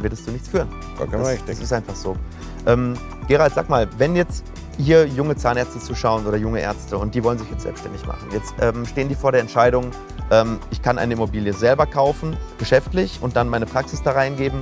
[0.00, 0.68] wird es zu nichts führen.
[0.96, 1.46] Vollkommen Das, richtig.
[1.46, 2.16] das ist einfach so.
[2.66, 2.94] Ähm,
[3.28, 4.44] Gerald, sag mal, wenn jetzt
[4.78, 8.28] hier junge Zahnärzte zuschauen oder junge Ärzte und die wollen sich jetzt selbstständig machen.
[8.32, 9.90] Jetzt ähm, stehen die vor der Entscheidung,
[10.30, 14.60] ähm, ich kann eine Immobilie selber kaufen, geschäftlich und dann meine Praxis da reingeben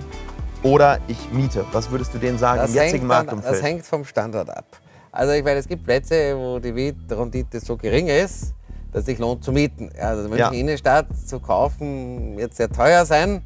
[0.62, 1.64] oder ich miete.
[1.72, 3.54] Was würdest du denen sagen Das im jetzigen hängt, dann, Marktumfeld?
[3.54, 4.64] das hängt vom Standort ab.
[5.12, 8.54] Also ich meine, es gibt Plätze, wo die Mietrendite so gering ist,
[8.92, 9.90] dass es sich lohnt zu mieten.
[10.00, 10.50] Also München Ja.
[10.50, 13.44] Innenstadt zu kaufen wird sehr teuer sein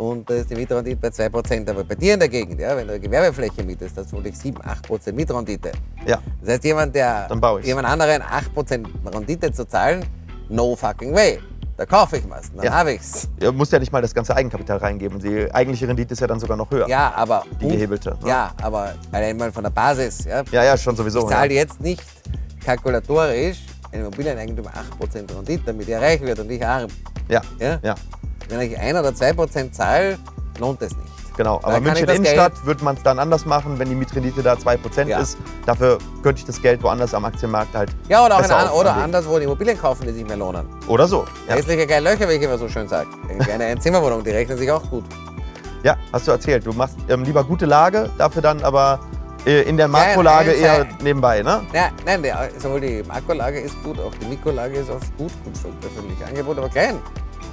[0.00, 1.68] und da ist die Mietrendite bei 2%.
[1.68, 4.56] Aber bei dir in der Gegend, ja, wenn du eine Gewerbefläche mietest, das vermutlich 7,
[4.62, 5.72] 8% Mietrendite.
[6.06, 7.28] ja, Das heißt, jemand, der
[7.62, 10.02] jemand anderen 8% Rendite zu zahlen,
[10.48, 11.38] no fucking way.
[11.76, 12.72] Da kaufe ich was, dann Ja.
[12.72, 13.28] habe ich's.
[13.40, 15.18] ihr müsst ja nicht mal das ganze Eigenkapital reingeben.
[15.18, 16.86] Die eigentliche Rendite ist ja dann sogar noch höher.
[16.88, 18.10] Ja, aber Die gehebelte.
[18.22, 18.28] ne?
[18.28, 20.24] Ja, aber allein mal von der Basis.
[20.24, 21.20] Ja, ja, ja, schon sowieso.
[21.20, 21.60] Ich zahle ja.
[21.60, 22.02] jetzt nicht
[22.64, 23.58] kalkulatorisch
[23.92, 26.88] ein Immobilieneigentümer 8% Rendite, damit er reich wird und ich arm.
[27.28, 27.78] Ja, Ja?
[27.82, 27.94] ja,
[28.50, 30.18] Wenn ich 1 oder 2% zahle,
[30.58, 31.36] lohnt es nicht.
[31.36, 31.58] genau.
[31.60, 34.54] Da Aber kann München Innenstadt würde man es dann anders machen, wenn die Mietrendite da
[34.54, 35.20] 2% Ja.
[35.20, 35.38] ist.
[35.66, 37.90] Dafür könnte ich das Geld woanders am Aktienmarkt halt.
[38.08, 40.66] Ja, oder, auch in, an, oder anderswo die Immobilien kaufen, die sich mehr lohnen.
[40.88, 41.24] Oder so.
[41.48, 41.54] Ja.
[41.54, 43.08] Hässliche geile Löcher, wie ich immer so schön sage.
[43.52, 45.04] Eine Einzimmerwohnung, die rechnen sich auch gut.
[45.84, 46.66] ja, hast du erzählt.
[46.66, 49.00] Du machst ähm, lieber gute Lage, dafür dann aber
[49.46, 51.62] äh, in der Makrolage nein, eher nebenbei, ne?
[51.72, 52.22] Ja, nein,
[52.58, 55.30] sowohl die Makrolage ist gut, auch die Mikrolage ist oft gut.
[55.44, 56.98] Gut für öffentliche Angebote, aber klein.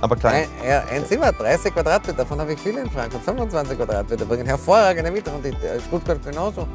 [0.02, 0.48] Aber klein.
[0.64, 3.24] Ein, ja, ein Zimmer, 30 Quadratmeter, davon habe ich viele in Frankfurt.
[3.24, 5.80] 25 Quadratmeter bringen hervorragende Mietrendite.
[5.88, 6.68] Stuttgart genauso.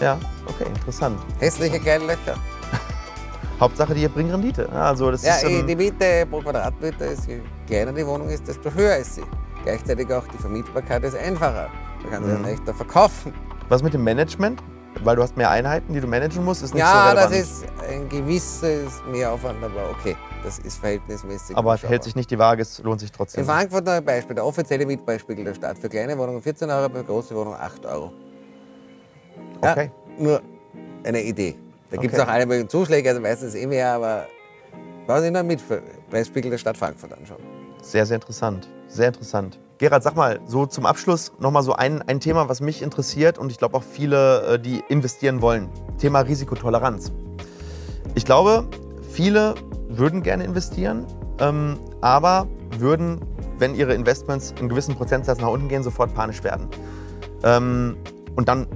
[0.00, 1.18] Ja, okay, interessant.
[1.38, 2.34] Hässliche geile Löcher.
[3.60, 4.68] Hauptsache, die bringen Rendite.
[4.72, 8.28] Ja, Also das Ja, ist, ähm, die Miete pro Quadratmeter ist, je kleiner die Wohnung
[8.28, 9.22] ist, desto höher ist sie.
[9.64, 11.68] Gleichzeitig auch die Vermietbarkeit ist einfacher.
[12.02, 12.44] Man kann sie Mhm.
[12.44, 13.32] ja leichter verkaufen.
[13.68, 14.60] was mit dem Management?
[15.04, 17.34] Weil du hast mehr Einheiten, die du managen musst, ist nicht Ja, so das relevant.
[17.34, 21.56] ist ein gewisses Mehraufwand, aber okay, das ist verhältnismäßig.
[21.56, 21.90] aber überschaubar.
[21.90, 23.44] hält sich nicht die Waage, es lohnt sich In trotzdem.
[23.44, 25.78] Frankfurt noch ein Beispiel, der offizielle Mietpreisspiegel der Stadt.
[25.78, 28.12] Für kleine Wohnungen 14 Euro, für große Wohnungen 8 Euro.
[29.62, 29.90] Ja, Okay.
[30.18, 30.42] Nur
[31.04, 31.56] eine Idee.
[31.90, 32.28] Da gibt es Okay.
[32.28, 34.26] auch alle möglichen Zuschläge, also meistens eh mehr, aber
[35.06, 37.40] brauchen Sie nur einen Mietpreisspiegel der Stadt Frankfurt anschauen.
[37.82, 38.68] Sehr, sehr interessant.
[38.88, 39.58] Sehr interessant.
[39.78, 43.50] Gerhard, sag mal, so zum Abschluss nochmal so ein, ein Thema, was mich interessiert und
[43.50, 45.68] ich glaube auch viele, äh, die investieren wollen.
[45.98, 47.10] Thema Risikotoleranz.
[48.14, 48.68] Ich glaube,
[49.12, 49.54] viele
[49.88, 51.06] würden gerne investieren,
[51.38, 52.48] ähm, aber
[52.78, 53.20] würden,
[53.58, 56.68] wenn ihre Investments einen gewissen Prozentsatz nach unten gehen, sofort panisch werden.
[57.44, 57.96] Ähm,
[58.36, 58.66] und dann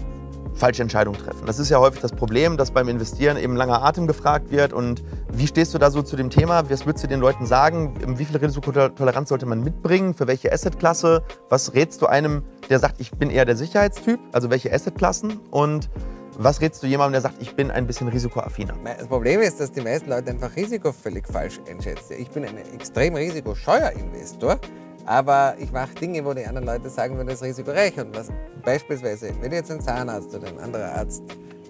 [0.56, 1.46] falsche Entscheidungen treffen.
[1.46, 4.72] Das ist ja häufig das Problem, dass beim Investieren eben langer Atem gefragt wird.
[4.72, 6.68] Und wie stehst du da so zu dem Thema?
[6.70, 7.94] Was würdest du den Leuten sagen?
[8.18, 10.14] Wie viel Risikotoleranz sollte man mitbringen?
[10.14, 11.22] Für welche Assetklasse?
[11.50, 14.18] Was rätst du einem, der sagt, ich bin eher der Sicherheitstyp?
[14.32, 15.38] Also welche Assetklassen?
[15.50, 15.90] Und
[16.38, 18.74] was rätst du jemandem, der sagt, ich bin ein bisschen risikoaffiner?
[18.84, 22.14] Das Problem ist, dass die meisten Leute einfach Risiko völlig falsch einschätzen.
[22.18, 24.58] Ich bin ein extrem risikoscheuer Investor,
[25.06, 27.98] aber ich mache Dinge, wo die anderen Leute sagen, wenn das Risiko reicht.
[27.98, 28.28] Und was
[28.64, 31.22] beispielsweise, wenn jetzt ein Zahnarzt oder ein anderer Arzt,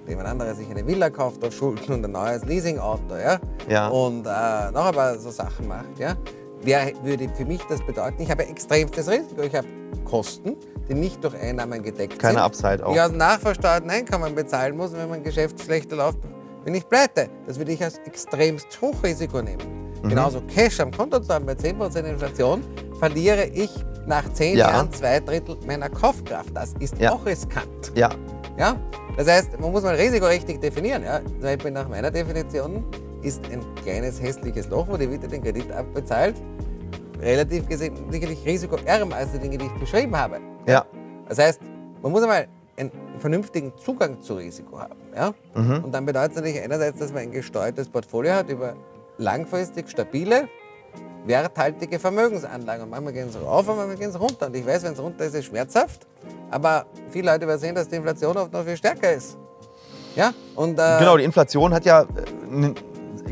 [0.08, 3.88] jemand anderer sich eine Villa kauft auf Schulden und ein neues Leasingauto, ja, Ja.
[3.88, 6.14] und äh, noch ein paar so Sachen macht, ja,
[6.62, 8.22] wer würde für mich das bedeuten?
[8.22, 9.42] Ich habe extremstes Risiko.
[9.42, 9.66] Ich habe
[10.04, 10.56] Kosten,
[10.88, 12.42] die nicht durch Einnahmen gedeckt Keine sind.
[12.42, 12.92] Upside auch.
[12.92, 16.18] Die aus nachversteuerten Einkommen bezahlen muss, wenn mein Geschäft schlechter läuft,
[16.64, 17.28] bin ich pleite.
[17.46, 19.92] Das würde ich als extremst Hochrisiko nehmen.
[20.02, 20.08] Mhm.
[20.08, 22.62] Genauso Cash am Konto zu haben bei 10% Inflation,
[22.98, 23.70] verliere ich
[24.06, 24.70] nach 10 Ja.
[24.70, 26.50] Jahren zwei Drittel meiner Kaufkraft.
[26.54, 27.12] Das ist Ja.
[27.12, 27.92] auch riskant.
[27.94, 28.10] Ja,
[28.56, 28.76] Ja?
[29.16, 31.02] Das heißt, man muss mal Risiko richtig definieren.
[31.02, 31.20] Ja?
[31.24, 32.84] Zum Beispiel nach meiner Definition
[33.22, 36.36] ist ein kleines hässliches Loch, wo die Miete den Kredit abbezahlt,
[37.20, 40.40] relativ gesehen sicherlich risikoärmer als die Dinge, die ich beschrieben habe.
[40.66, 40.84] ja.
[41.28, 41.60] Das heißt,
[42.02, 44.94] man muss einmal einen vernünftigen Zugang zu Risiko haben.
[45.12, 45.34] Ja?
[45.54, 45.82] Mhm.
[45.84, 48.74] Und dann bedeutet es natürlich einerseits, dass man ein gesteuertes Portfolio hat über
[49.18, 50.48] langfristig stabile,
[51.24, 52.84] werthaltige Vermögensanlagen.
[52.84, 54.46] Und manchmal gehen sie rauf und manchmal gehen sie runter.
[54.46, 56.06] Und ich weiß, wenn es runter ist, ist es schmerzhaft.
[56.50, 59.36] Aber viele Leute übersehen, dass die Inflation oft noch viel stärker ist.
[60.14, 60.32] Ja?
[60.54, 62.06] Und, äh, Genau, die Inflation hat ja, äh,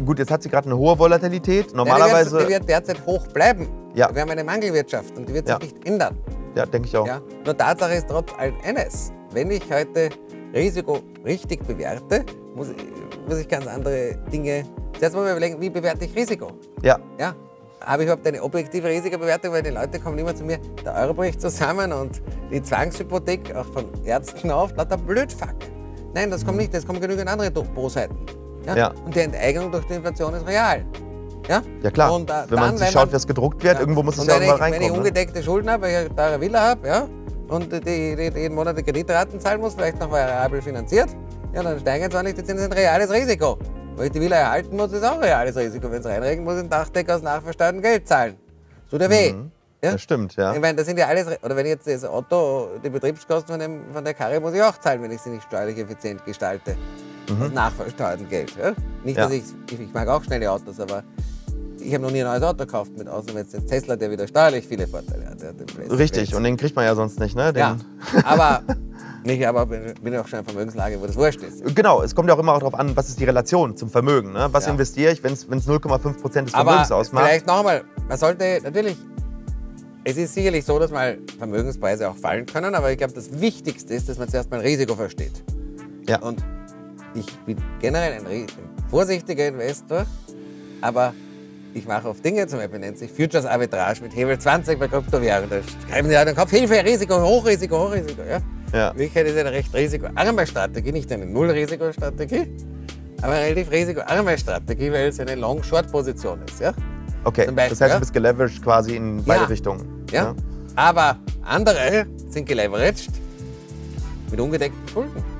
[0.02, 1.66] gut, jetzt hat sie gerade eine hohe Volatilität.
[1.66, 3.68] ja, die, Normalerweise, wird, die wird derzeit hoch bleiben.
[3.94, 4.12] Ja.
[4.14, 5.58] Wir haben eine Mangelwirtschaft und die wird Ja.
[5.60, 6.16] sich nicht ändern.
[6.54, 7.06] ja, denke ich auch.
[7.06, 7.20] Ja?
[7.44, 9.12] Nur Tatsache ist trotz allem eines.
[9.32, 10.08] Wenn ich heute
[10.54, 12.76] Risiko richtig bewerte, muss ich,
[13.28, 14.64] muss ich ganz andere Dinge.
[14.98, 16.48] Zuerst mal überlegen, wie bewerte ich Risiko?
[16.82, 17.34] Ja, Ja?
[17.80, 19.52] Habe ich überhaupt eine objektive Risikobewertung?
[19.52, 23.66] Weil die Leute kommen immer zu mir, der Euro bricht zusammen und die Zwangshypothek, auch
[23.66, 25.52] von Ärzten auf, lauter Blödfuck.
[26.14, 28.16] Nein, das kommt nicht, es kommen genügend andere Bosheiten.
[28.66, 28.76] Ja?
[28.76, 28.92] Ja.
[29.04, 30.84] Und die Enteignung durch die Inflation ist real.
[31.48, 32.14] Ja, ja klar.
[32.14, 33.80] Und, äh, wenn man dann, sich wenn schaut, man- was gedruckt wird, ja.
[33.80, 34.92] irgendwo muss es ja irgendwann ich, Wenn ich reinkommen.
[34.92, 34.98] Ne?
[34.98, 37.08] ungedeckte Schulden habe, weil ich eine teure Villa habe, ja,
[37.48, 41.10] und die, die, die jeden Monat die Kreditraten zahlen muss, vielleicht noch variabel finanziert,
[41.52, 43.58] ja, dann steigen zwar nicht die Zinsen, das ist ein reales Risiko.
[43.96, 45.88] Weil ich die Villa erhalten muss, ist auch ein reales Risiko.
[45.90, 48.36] Wenn es reinregnet, muss ich den Dachdecker aus nachversteuertem Geld zahlen.
[48.90, 49.32] Tut er weh.
[49.34, 49.52] Mhm.
[49.84, 49.92] Ja?
[49.92, 50.52] Das stimmt, ja.
[50.54, 53.60] Ich meine, das sind ja alles, oder wenn ich jetzt das Auto, die Betriebskosten von,
[53.60, 56.74] dem, von der Karre muss ich auch zahlen, wenn ich sie nicht steuerlich effizient gestalte.
[57.30, 58.52] Aus nachversteuertem Geld.
[58.60, 58.70] Ja?
[58.70, 59.08] Nicht, Mhm.
[59.16, 59.22] Ja.
[59.24, 61.02] dass ich, ich, ich mag auch schnelle Autos, aber
[61.80, 64.66] ich habe noch nie ein neues Auto gekauft, mit außer jetzt Tesla, der wieder steuerlich
[64.66, 65.38] viele Vorteile hat.
[65.90, 67.52] Richtig, und den kriegt man ja sonst nicht, ne?
[67.52, 67.76] Den, ja,
[68.24, 68.62] aber
[69.24, 71.62] nicht, aber bin, bin auch schon in einer Vermögenslage, wo das wurscht ist.
[71.74, 74.32] Genau, es kommt ja auch immer darauf an, was ist die Relation zum Vermögen.
[74.32, 74.48] Ne?
[74.52, 74.72] Was Ja.
[74.72, 77.24] investiere ich, wenn es 0,5 Prozent des Aber Vermögens ausmacht?
[77.26, 78.96] vielleicht nochmal, man sollte natürlich,
[80.04, 83.92] es ist sicherlich so, dass mal Vermögenspreise auch fallen können, aber ich glaube, das Wichtigste
[83.94, 85.42] ist, dass man zuerst mal Risiko versteht.
[86.08, 86.18] Ja.
[86.20, 86.42] Und
[87.14, 88.46] ich bin generell ein,
[88.90, 90.06] vorsichtiger Investor,
[90.80, 91.12] aber
[91.72, 95.50] ich mache oft Dinge, zum Beispiel nennt sich Futures Arbitrage mit Hebel 20 bei Kryptowährungen.
[95.50, 98.22] Da schreiben die Leute im Kopf, Hilfe, Risiko, Hochrisiko, Hochrisiko.
[98.22, 98.38] Ja?
[98.72, 98.88] Ja.
[98.90, 102.46] In Wirklichkeit ist eine recht risikoarme Strategie, nicht eine Null-Risikostrategie,
[103.22, 106.60] aber eine relativ risikoarme Strategie, weil es eine Long-Short-Position ist.
[106.60, 106.72] Ja?
[107.24, 107.94] Okay, Beispiel, das heißt, ja?
[107.94, 109.46] du bist geleveraged quasi in beide Ja.
[109.46, 110.04] Richtungen.
[110.12, 110.32] Ja?
[110.32, 110.36] ne?
[110.76, 113.08] Aber andere sind geleveraged
[114.30, 115.33] mit ungedeckten Schulden.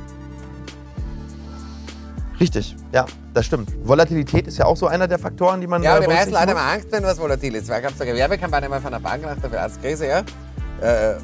[2.40, 3.70] Richtig, ja, das stimmt.
[3.87, 6.49] Volatilität ist ja auch so einer der Faktoren, die man Ja, aber die meisten Leute
[6.49, 7.68] haben Angst, wenn was volatil ist.
[7.68, 10.07] Weil gab es eine Gewerbekampagne mal von der Bank nach der Finanzkrise.
[10.09, 10.18] Ja?
[10.81, 11.14] Äh,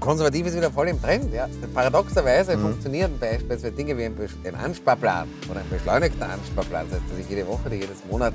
[0.00, 1.32] konservativ ist wieder voll im Trend.
[1.32, 1.48] Ja?
[1.74, 2.60] Paradoxerweise Mhm.
[2.62, 4.14] funktionieren beispielsweise Dinge wie ein,
[4.62, 6.86] Ansparplan oder ein beschleunigter Ansparplan.
[6.90, 8.34] Das heißt, dass ich jede Woche oder jedes Monat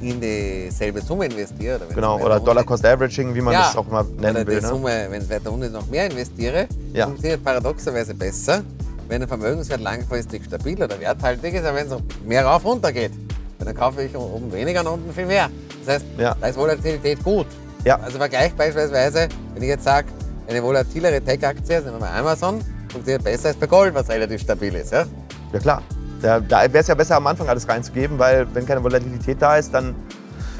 [0.00, 1.76] in dieselbe Summe investiere.
[1.76, 4.56] Oder Genau, oder Dollar Cost Averaging, wie man Ja, das auch immer nennen oder will.
[4.56, 4.68] die Ne?
[4.68, 7.06] Summe, wenn es weiter unten ist, noch mehr investiere, Ja.
[7.06, 8.62] funktioniert paradoxerweise besser,
[9.08, 13.12] wenn ein Vermögenswert langfristig stabil oder werthaltig ist, als wenn es mehr rauf runter geht.
[13.58, 15.48] Dann kaufe ich oben weniger und unten viel mehr.
[15.84, 16.36] Das heißt, Ja.
[16.40, 17.46] da ist Volatilität gut.
[17.84, 17.98] Ja.
[18.00, 20.08] Also Vergleich beispielsweise, wenn ich jetzt sage,
[20.48, 24.74] eine volatilere Tech-Aktie, nehmen wir mal Amazon, funktioniert besser als bei Gold, was relativ stabil
[24.74, 24.92] ist.
[24.92, 25.04] Ja?
[25.52, 25.82] Ja klar.
[26.22, 29.56] Da, da wäre es ja besser, am Anfang alles reinzugeben, weil wenn keine Volatilität da
[29.56, 29.94] ist, dann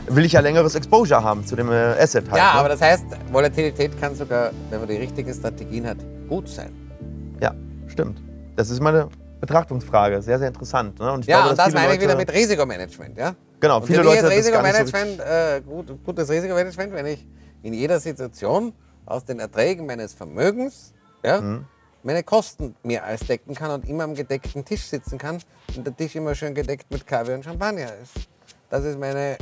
[0.08, 2.38] will ich ja längeres Exposure haben zu dem äh, Asset halt.
[2.38, 2.60] ja, ne?
[2.60, 5.96] aber das heißt, Volatilität kann sogar, wenn man die richtigen Strategien hat,
[6.28, 6.70] gut sein.
[7.40, 7.52] Ja,
[7.88, 8.20] stimmt.
[8.56, 9.08] Das ist mal eine
[9.40, 10.22] Betrachtungsfrage.
[10.22, 10.98] Sehr, sehr interessant.
[10.98, 11.12] Ne?
[11.12, 13.16] Und Ja, glaube, und das meine ich wieder mit Risikomanagement.
[13.18, 13.34] Ja?
[13.60, 17.06] Genau, Und viele für mich Leute ist nicht so Risikomanagement, äh, gut, gutes Risikomanagement, wenn
[17.06, 17.26] ich
[17.62, 18.72] in jeder Situation
[19.04, 20.92] aus den Erträgen meines Vermögens
[21.24, 21.64] ja, Mhm.
[22.02, 25.38] meine Kosten mehr als decken kann und immer am gedeckten Tisch sitzen kann
[25.76, 28.26] und der Tisch immer schön gedeckt mit Kaviar und Champagner ist.
[28.70, 29.36] Das ist meine,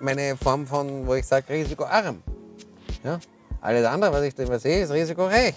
[0.00, 2.22] meine Form von, wo ich sage, risikoarm.
[3.04, 3.18] Ja?
[3.60, 5.54] Alles andere, was ich da immer sehe, ist risikoreich.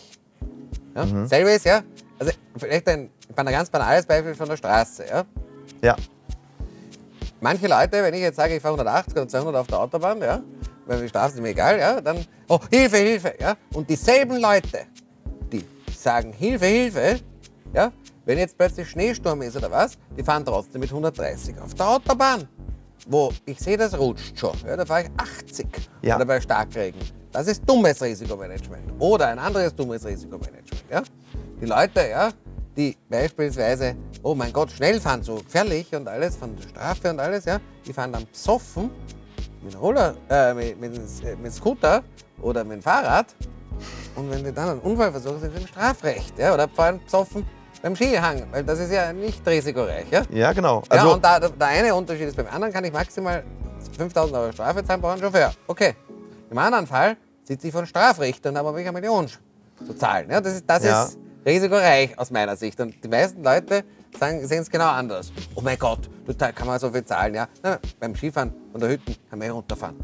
[0.95, 1.05] Ja?
[1.05, 1.27] Mhm.
[1.27, 1.81] Selbe ist, ja,
[2.19, 5.05] also vielleicht ein, ein ganz banales Beispiel von der Straße.
[5.09, 5.23] Ja?
[5.81, 5.95] Ja,
[7.39, 10.41] Manche Leute, wenn ich jetzt sage, ich fahre 180 oder 200 auf der Autobahn, ja,
[10.87, 13.55] weil die Straße ist mir egal, ja, dann, oh, Hilfe, Hilfe, ja.
[13.73, 14.87] Und dieselben Leute,
[15.51, 15.63] die
[15.95, 17.19] sagen Hilfe, Hilfe,
[17.73, 17.91] ja,
[18.25, 22.47] wenn jetzt plötzlich Schneesturm ist oder was, die fahren trotzdem mit 130 auf der Autobahn.
[23.09, 25.67] Wo ich sehe, das rutscht schon, ja, da fahre ich 80
[26.01, 26.15] Ja.
[26.15, 26.99] oder bei Starkregen.
[27.31, 28.93] Das ist dummes Risikomanagement.
[28.99, 31.03] Oder ein anderes dummes Risikomanagement, ja.
[31.59, 32.29] Die Leute, ja,
[32.75, 37.19] die beispielsweise, oh mein Gott, schnell fahren, so gefährlich und alles, von der Strafe und
[37.19, 38.91] alles, ja, die fahren dann besoffen
[39.63, 40.93] mit dem Roller, äh, mit, mit,
[41.41, 42.03] mit Scooter
[42.41, 43.27] oder mit dem Fahrrad.
[44.15, 47.45] Und wenn die dann einen Unfall versuchen, sind sie im Strafrecht, ja, oder fahren besoffen
[47.81, 50.21] beim Skihang, weil das ist ja nicht risikoreich, ja.
[50.29, 50.83] ja genau.
[50.91, 53.43] ja, Also, und da, der eine Unterschied ist, beim anderen kann ich maximal
[53.97, 55.53] 5000 Euro Strafe zahlen, brauche einen Chauffeur.
[55.67, 55.95] Okay.
[56.49, 60.29] Im anderen Fall sitze ich von Strafrichter und habe aber eine Million zu zahlen.
[60.29, 61.03] Ja, das ist, das Ja.
[61.03, 61.17] ist
[61.47, 62.79] risikoreich aus meiner Sicht.
[62.79, 63.83] Und die meisten Leute
[64.19, 65.31] sehen es genau anders.
[65.55, 67.33] Oh mein Gott, da kann man so viel zahlen.
[67.33, 67.47] Ja?
[67.63, 69.95] Nein, beim Skifahren von der Hütte kann man runterfahren.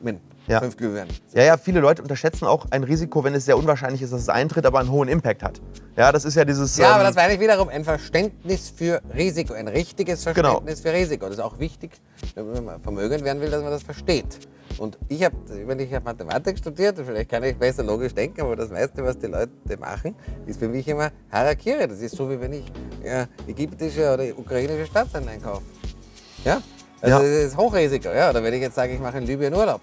[0.00, 0.60] Mit Ja.
[0.60, 1.08] fünf Glühbirnen.
[1.34, 4.28] ja, ja, viele Leute unterschätzen auch ein Risiko, wenn es sehr unwahrscheinlich ist, dass es
[4.28, 5.60] eintritt, aber einen hohen Impact hat.
[5.96, 6.76] Ja, das ist ja dieses.
[6.76, 10.34] Ja, aber ähm, das meine ich wiederum ein Verständnis für Risiko, ein richtiges Genau.
[10.34, 11.26] Verständnis für Risiko.
[11.26, 11.92] Das ist auch wichtig,
[12.34, 14.38] wenn man vermögend werden will, dass man das versteht.
[14.78, 15.36] Und ich habe,
[15.78, 19.18] ich habe Mathematik studiert, und vielleicht kann ich besser logisch denken, aber das meiste, was
[19.18, 20.14] die Leute machen,
[20.46, 21.86] ist für mich immer Harakiri.
[21.86, 22.64] Das ist so, wie wenn ich
[23.04, 25.62] ja, ägyptische oder ukrainische Staatsanleihen kaufe.
[26.44, 26.60] Ja?
[27.00, 27.20] Also Ja.
[27.22, 28.08] das ist Hochrisiko.
[28.08, 28.30] Ja?
[28.30, 29.80] Oder wenn ich jetzt sage, ich mache in Libyen Urlaub.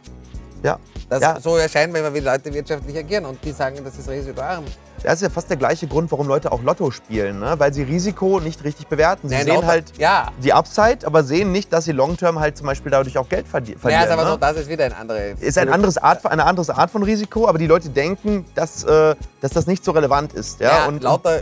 [0.64, 0.80] Ja.
[1.10, 3.26] Das ja, So erscheint mir immer, wie Leute wirtschaftlich agieren.
[3.26, 4.66] Und die sagen, das ist risikoarm.
[5.04, 7.56] Das ist ja fast der gleiche Grund, warum Leute auch Lotto spielen, ne?
[7.58, 9.30] weil sie Risiko nicht richtig bewerten.
[9.30, 10.28] Sie Nein, sehen halt ja.
[10.44, 13.76] die Upside, aber sehen nicht, dass sie long-term halt zum Beispiel dadurch auch Geld verdi
[13.84, 14.30] Ja, ist aber ne?
[14.32, 15.40] so, das ist wieder ein anderes.
[15.40, 19.16] ist ein anderes Art, eine andere Art von Risiko, aber die Leute denken, dass, äh,
[19.42, 20.60] dass das nicht so relevant ist.
[20.60, 21.42] Ja, Ja, und, lauter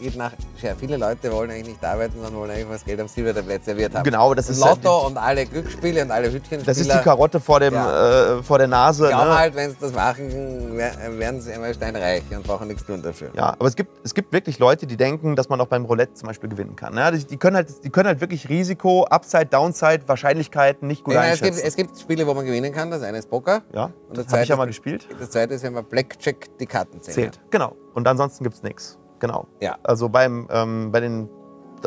[0.00, 0.32] geht nach.
[0.62, 3.94] Ja, viele Leute wollen eigentlich nicht arbeiten, sondern wollen eigentlich das Geld am Silbertablett serviert
[3.94, 4.04] haben.
[4.04, 6.64] Genau, das und ist Lotto und alle Glücksspiele und alle Hütchenspieler.
[6.64, 8.38] das ist die Karotte vor, dem, Ja.
[8.38, 9.08] äh, vor der Nase.
[9.08, 9.38] glauben Ne?
[9.38, 13.30] halt, wenn sie das machen, wer- werden sie einmal steinreich und brauchen nichts tun dafür.
[13.34, 16.14] Ja, aber es gibt, es gibt wirklich Leute, die denken, dass man auch beim Roulette
[16.14, 16.96] zum Beispiel gewinnen kann.
[16.96, 21.14] Ja, die, die, können halt, die können halt wirklich Risiko, Upside, Downside, Wahrscheinlichkeiten nicht gut
[21.14, 21.56] Ich meine, es, einschätzen.
[21.56, 22.90] gibt, es gibt Spiele, wo man gewinnen kann.
[22.90, 23.62] Das eine ist Poker.
[23.74, 25.08] ja, Und das habe ich ja zweite- mal gespielt.
[25.18, 27.14] Das zweite ist, wenn man Blackjack die Karten zählt.
[27.14, 27.40] Zählt.
[27.50, 27.76] Genau.
[27.94, 28.98] Und ansonsten gibt es nichts.
[29.20, 29.46] Genau.
[29.60, 29.76] Ja.
[29.82, 31.28] Also beim, ähm, bei den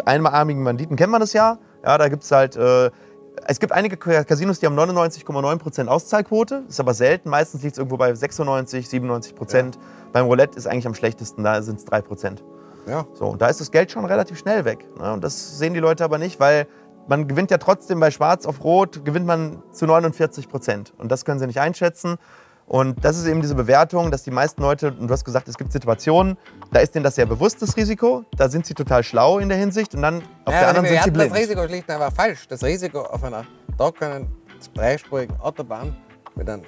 [0.06, 1.58] einarmigen Banditen kennt man das ja.
[1.84, 2.56] Ja, da gibt es halt.
[2.56, 2.91] Äh,
[3.46, 6.63] es gibt einige Casinos, die haben 99,9% Auszahlquote.
[6.67, 7.30] Ist aber selten.
[7.30, 9.74] Meistens liegt es irgendwo bei 96, 97%.
[10.12, 11.44] Beim Roulette ist eigentlich am schlechtesten.
[11.44, 12.39] Da sind es 3%.
[12.88, 13.06] Ja.
[13.13, 14.88] So, und da ist das Geld schon relativ schnell weg.
[14.98, 15.13] Ne?
[15.13, 16.67] Und das sehen die Leute aber nicht, weil
[17.08, 20.94] man gewinnt ja trotzdem bei Schwarz auf Rot, gewinnt man zu 49 Prozent.
[20.98, 22.17] Und das können sie nicht einschätzen.
[22.72, 25.58] Und das ist eben diese Bewertung, dass die meisten Leute, und du hast gesagt, es
[25.58, 26.38] gibt Situationen,
[26.72, 28.24] da ist denen das sehr bewusst, das Risiko.
[28.38, 29.94] Da sind sie total schlau in der Hinsicht.
[29.94, 31.32] Und dann auf ja, der anderen wir sind sie blind.
[31.34, 32.48] das Risiko schlicht und einfach falsch.
[32.48, 33.44] Das Risiko auf einer
[33.78, 34.30] trockenen,
[34.74, 35.98] dreispurigen Autobahn
[36.36, 36.64] mit einem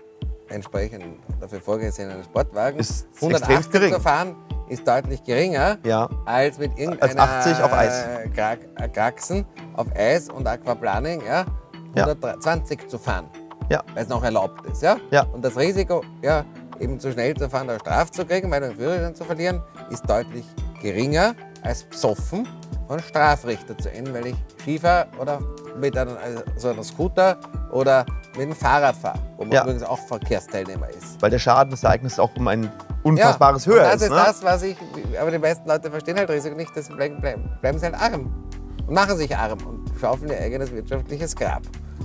[0.49, 1.05] entsprechend
[1.39, 3.93] dafür vorgesehenen Sportwagen Ist 180 extremst gering.
[3.93, 4.35] zu fahren,
[4.67, 6.09] ist deutlich geringer Ja.
[6.25, 8.03] als mit irgendeiner 80 auf Eis.
[8.03, 11.45] äh, äh, Kraxen auf Eis und Aquaplaning ja,
[11.95, 12.07] Ja.
[12.07, 13.29] 120 zu fahren,
[13.69, 13.81] Ja.
[13.93, 14.81] weil es noch erlaubt ist.
[14.81, 14.97] Ja?
[15.11, 15.23] Ja.
[15.31, 16.45] Und das Risiko, ja,
[16.79, 20.07] eben zu schnell zu fahren, da Straf zu kriegen, weil den Führerschein zu verlieren, ist
[20.09, 20.45] deutlich
[20.81, 22.47] geringer als besoffen
[22.87, 25.39] von Strafrichter zu enden, weil ich Skifahre oder
[25.79, 27.37] mit einem, also so einem Scooter
[27.71, 28.05] oder
[28.37, 29.63] mit dem Fahrrad fahre, wo man Ja.
[29.63, 31.21] übrigens auch Verkehrsteilnehmer ist.
[31.21, 32.69] Weil der Schaden des Ereignisses auch um ein
[33.03, 34.01] unfassbares ja, höher und das ist.
[34.03, 34.15] ist ne?
[34.25, 34.77] das, was ich,
[35.19, 38.33] aber die meisten Leute verstehen halt Risiko nicht, deswegen bleiben, bleiben, bleiben sie halt arm
[38.85, 41.61] und machen sich arm und schaufeln ihr eigenes wirtschaftliches Grab.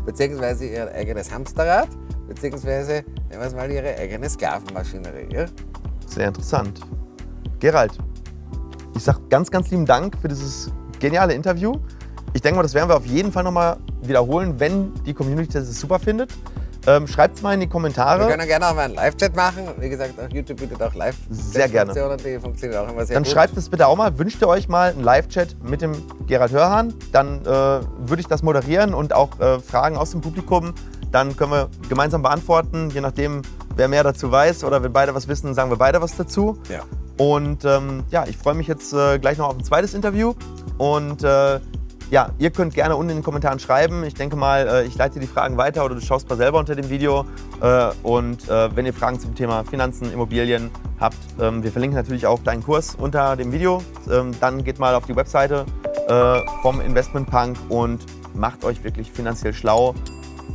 [0.06, 1.88] Beziehungsweise ihr eigenes Hamsterrad,
[2.28, 5.34] beziehungsweise, nehmen wir es mal, ihre eigene Sklavenmaschinerie.
[5.34, 5.46] Ja?
[6.06, 6.80] Sehr interessant.
[7.58, 7.98] Gerald,
[8.94, 11.74] ich sag ganz, ganz lieben Dank für dieses geniale Interview.
[12.34, 15.80] ich denke mal, das werden wir auf jeden Fall nochmal wiederholen, wenn die Community das
[15.80, 16.32] super findet.
[16.88, 18.20] Ähm, Schreibt es mal in die Kommentare.
[18.20, 19.68] Wir können gerne auch mal einen Live-Chat machen.
[19.78, 21.92] Wie gesagt, auch YouTube bietet auch live Sehr gerne.
[21.92, 23.32] Die funktionieren auch immer sehr Dann gut.
[23.32, 24.18] schreibt es bitte auch mal.
[24.18, 25.92] Wünscht ihr euch mal einen Live-Chat mit dem
[26.26, 26.94] Gerald Hörhan?
[27.12, 30.72] Dann äh, würde ich das moderieren und auch äh, Fragen aus dem Publikum.
[31.12, 33.42] Dann können wir gemeinsam beantworten, je nachdem,
[33.76, 34.64] wer mehr dazu weiß.
[34.64, 36.58] Oder wenn beide was wissen, sagen wir beide was dazu.
[36.70, 36.84] Ja.
[37.18, 40.32] Und ähm, ja, ich freue mich jetzt äh, gleich noch auf ein zweites Interview.
[40.78, 41.60] Und äh,
[42.10, 44.04] ja, ihr könnt gerne unten in den Kommentaren schreiben.
[44.04, 46.74] Ich denke mal, äh, ich leite die Fragen weiter oder du schaust mal selber unter
[46.74, 47.24] dem Video.
[47.60, 52.26] Äh, und äh, wenn ihr Fragen zum Thema Finanzen, Immobilien habt, ähm, wir verlinken natürlich
[52.26, 53.82] auch deinen Kurs unter dem Video.
[54.10, 55.66] Ähm, dann geht mal auf die Webseite
[56.62, 59.94] vom Investment Punk und macht euch wirklich finanziell schlau.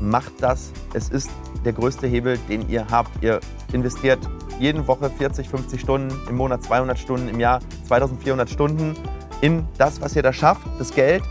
[0.01, 0.71] Macht das.
[0.95, 1.29] Es ist
[1.63, 3.11] der größte Hebel, den ihr habt.
[3.21, 3.39] Ihr
[3.71, 4.17] investiert
[4.59, 8.95] jede Woche 40, 50 Stunden, im Monat 200 Stunden, im Jahr 2400 Stunden
[9.41, 11.21] in das, was ihr da schafft, das Geld.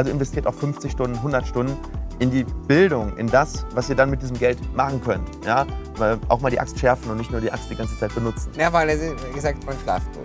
[0.00, 1.76] Also investiert auch 50 Stunden, 100 Stunden
[2.20, 5.28] in die Bildung, in das, was ihr dann mit diesem Geld machen könnt.
[5.44, 5.66] Ja?
[5.98, 8.50] Weil auch mal die Axt schärfen und nicht nur die Axt die ganze Zeit benutzen.
[8.56, 10.24] Ja, weil wie gesagt, man schlaft gut.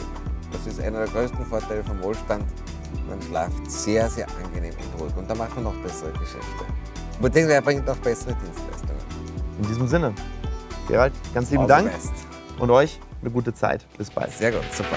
[0.54, 2.46] Das ist einer der größten Vorteile vom Wohlstand.
[3.10, 5.14] Man schlaft sehr, sehr angenehm und ruhig.
[5.18, 6.64] Und da macht man noch bessere Geschäfte.
[7.22, 8.96] Beziehungsweise er bringt noch bessere Dienstleistungen.
[9.62, 10.14] In diesem Sinne,
[10.88, 11.92] Gerald, ganz lieben All Dank
[12.60, 13.86] und euch eine gute Zeit.
[13.98, 14.32] Bis bald.
[14.32, 14.96] Sehr gut, super.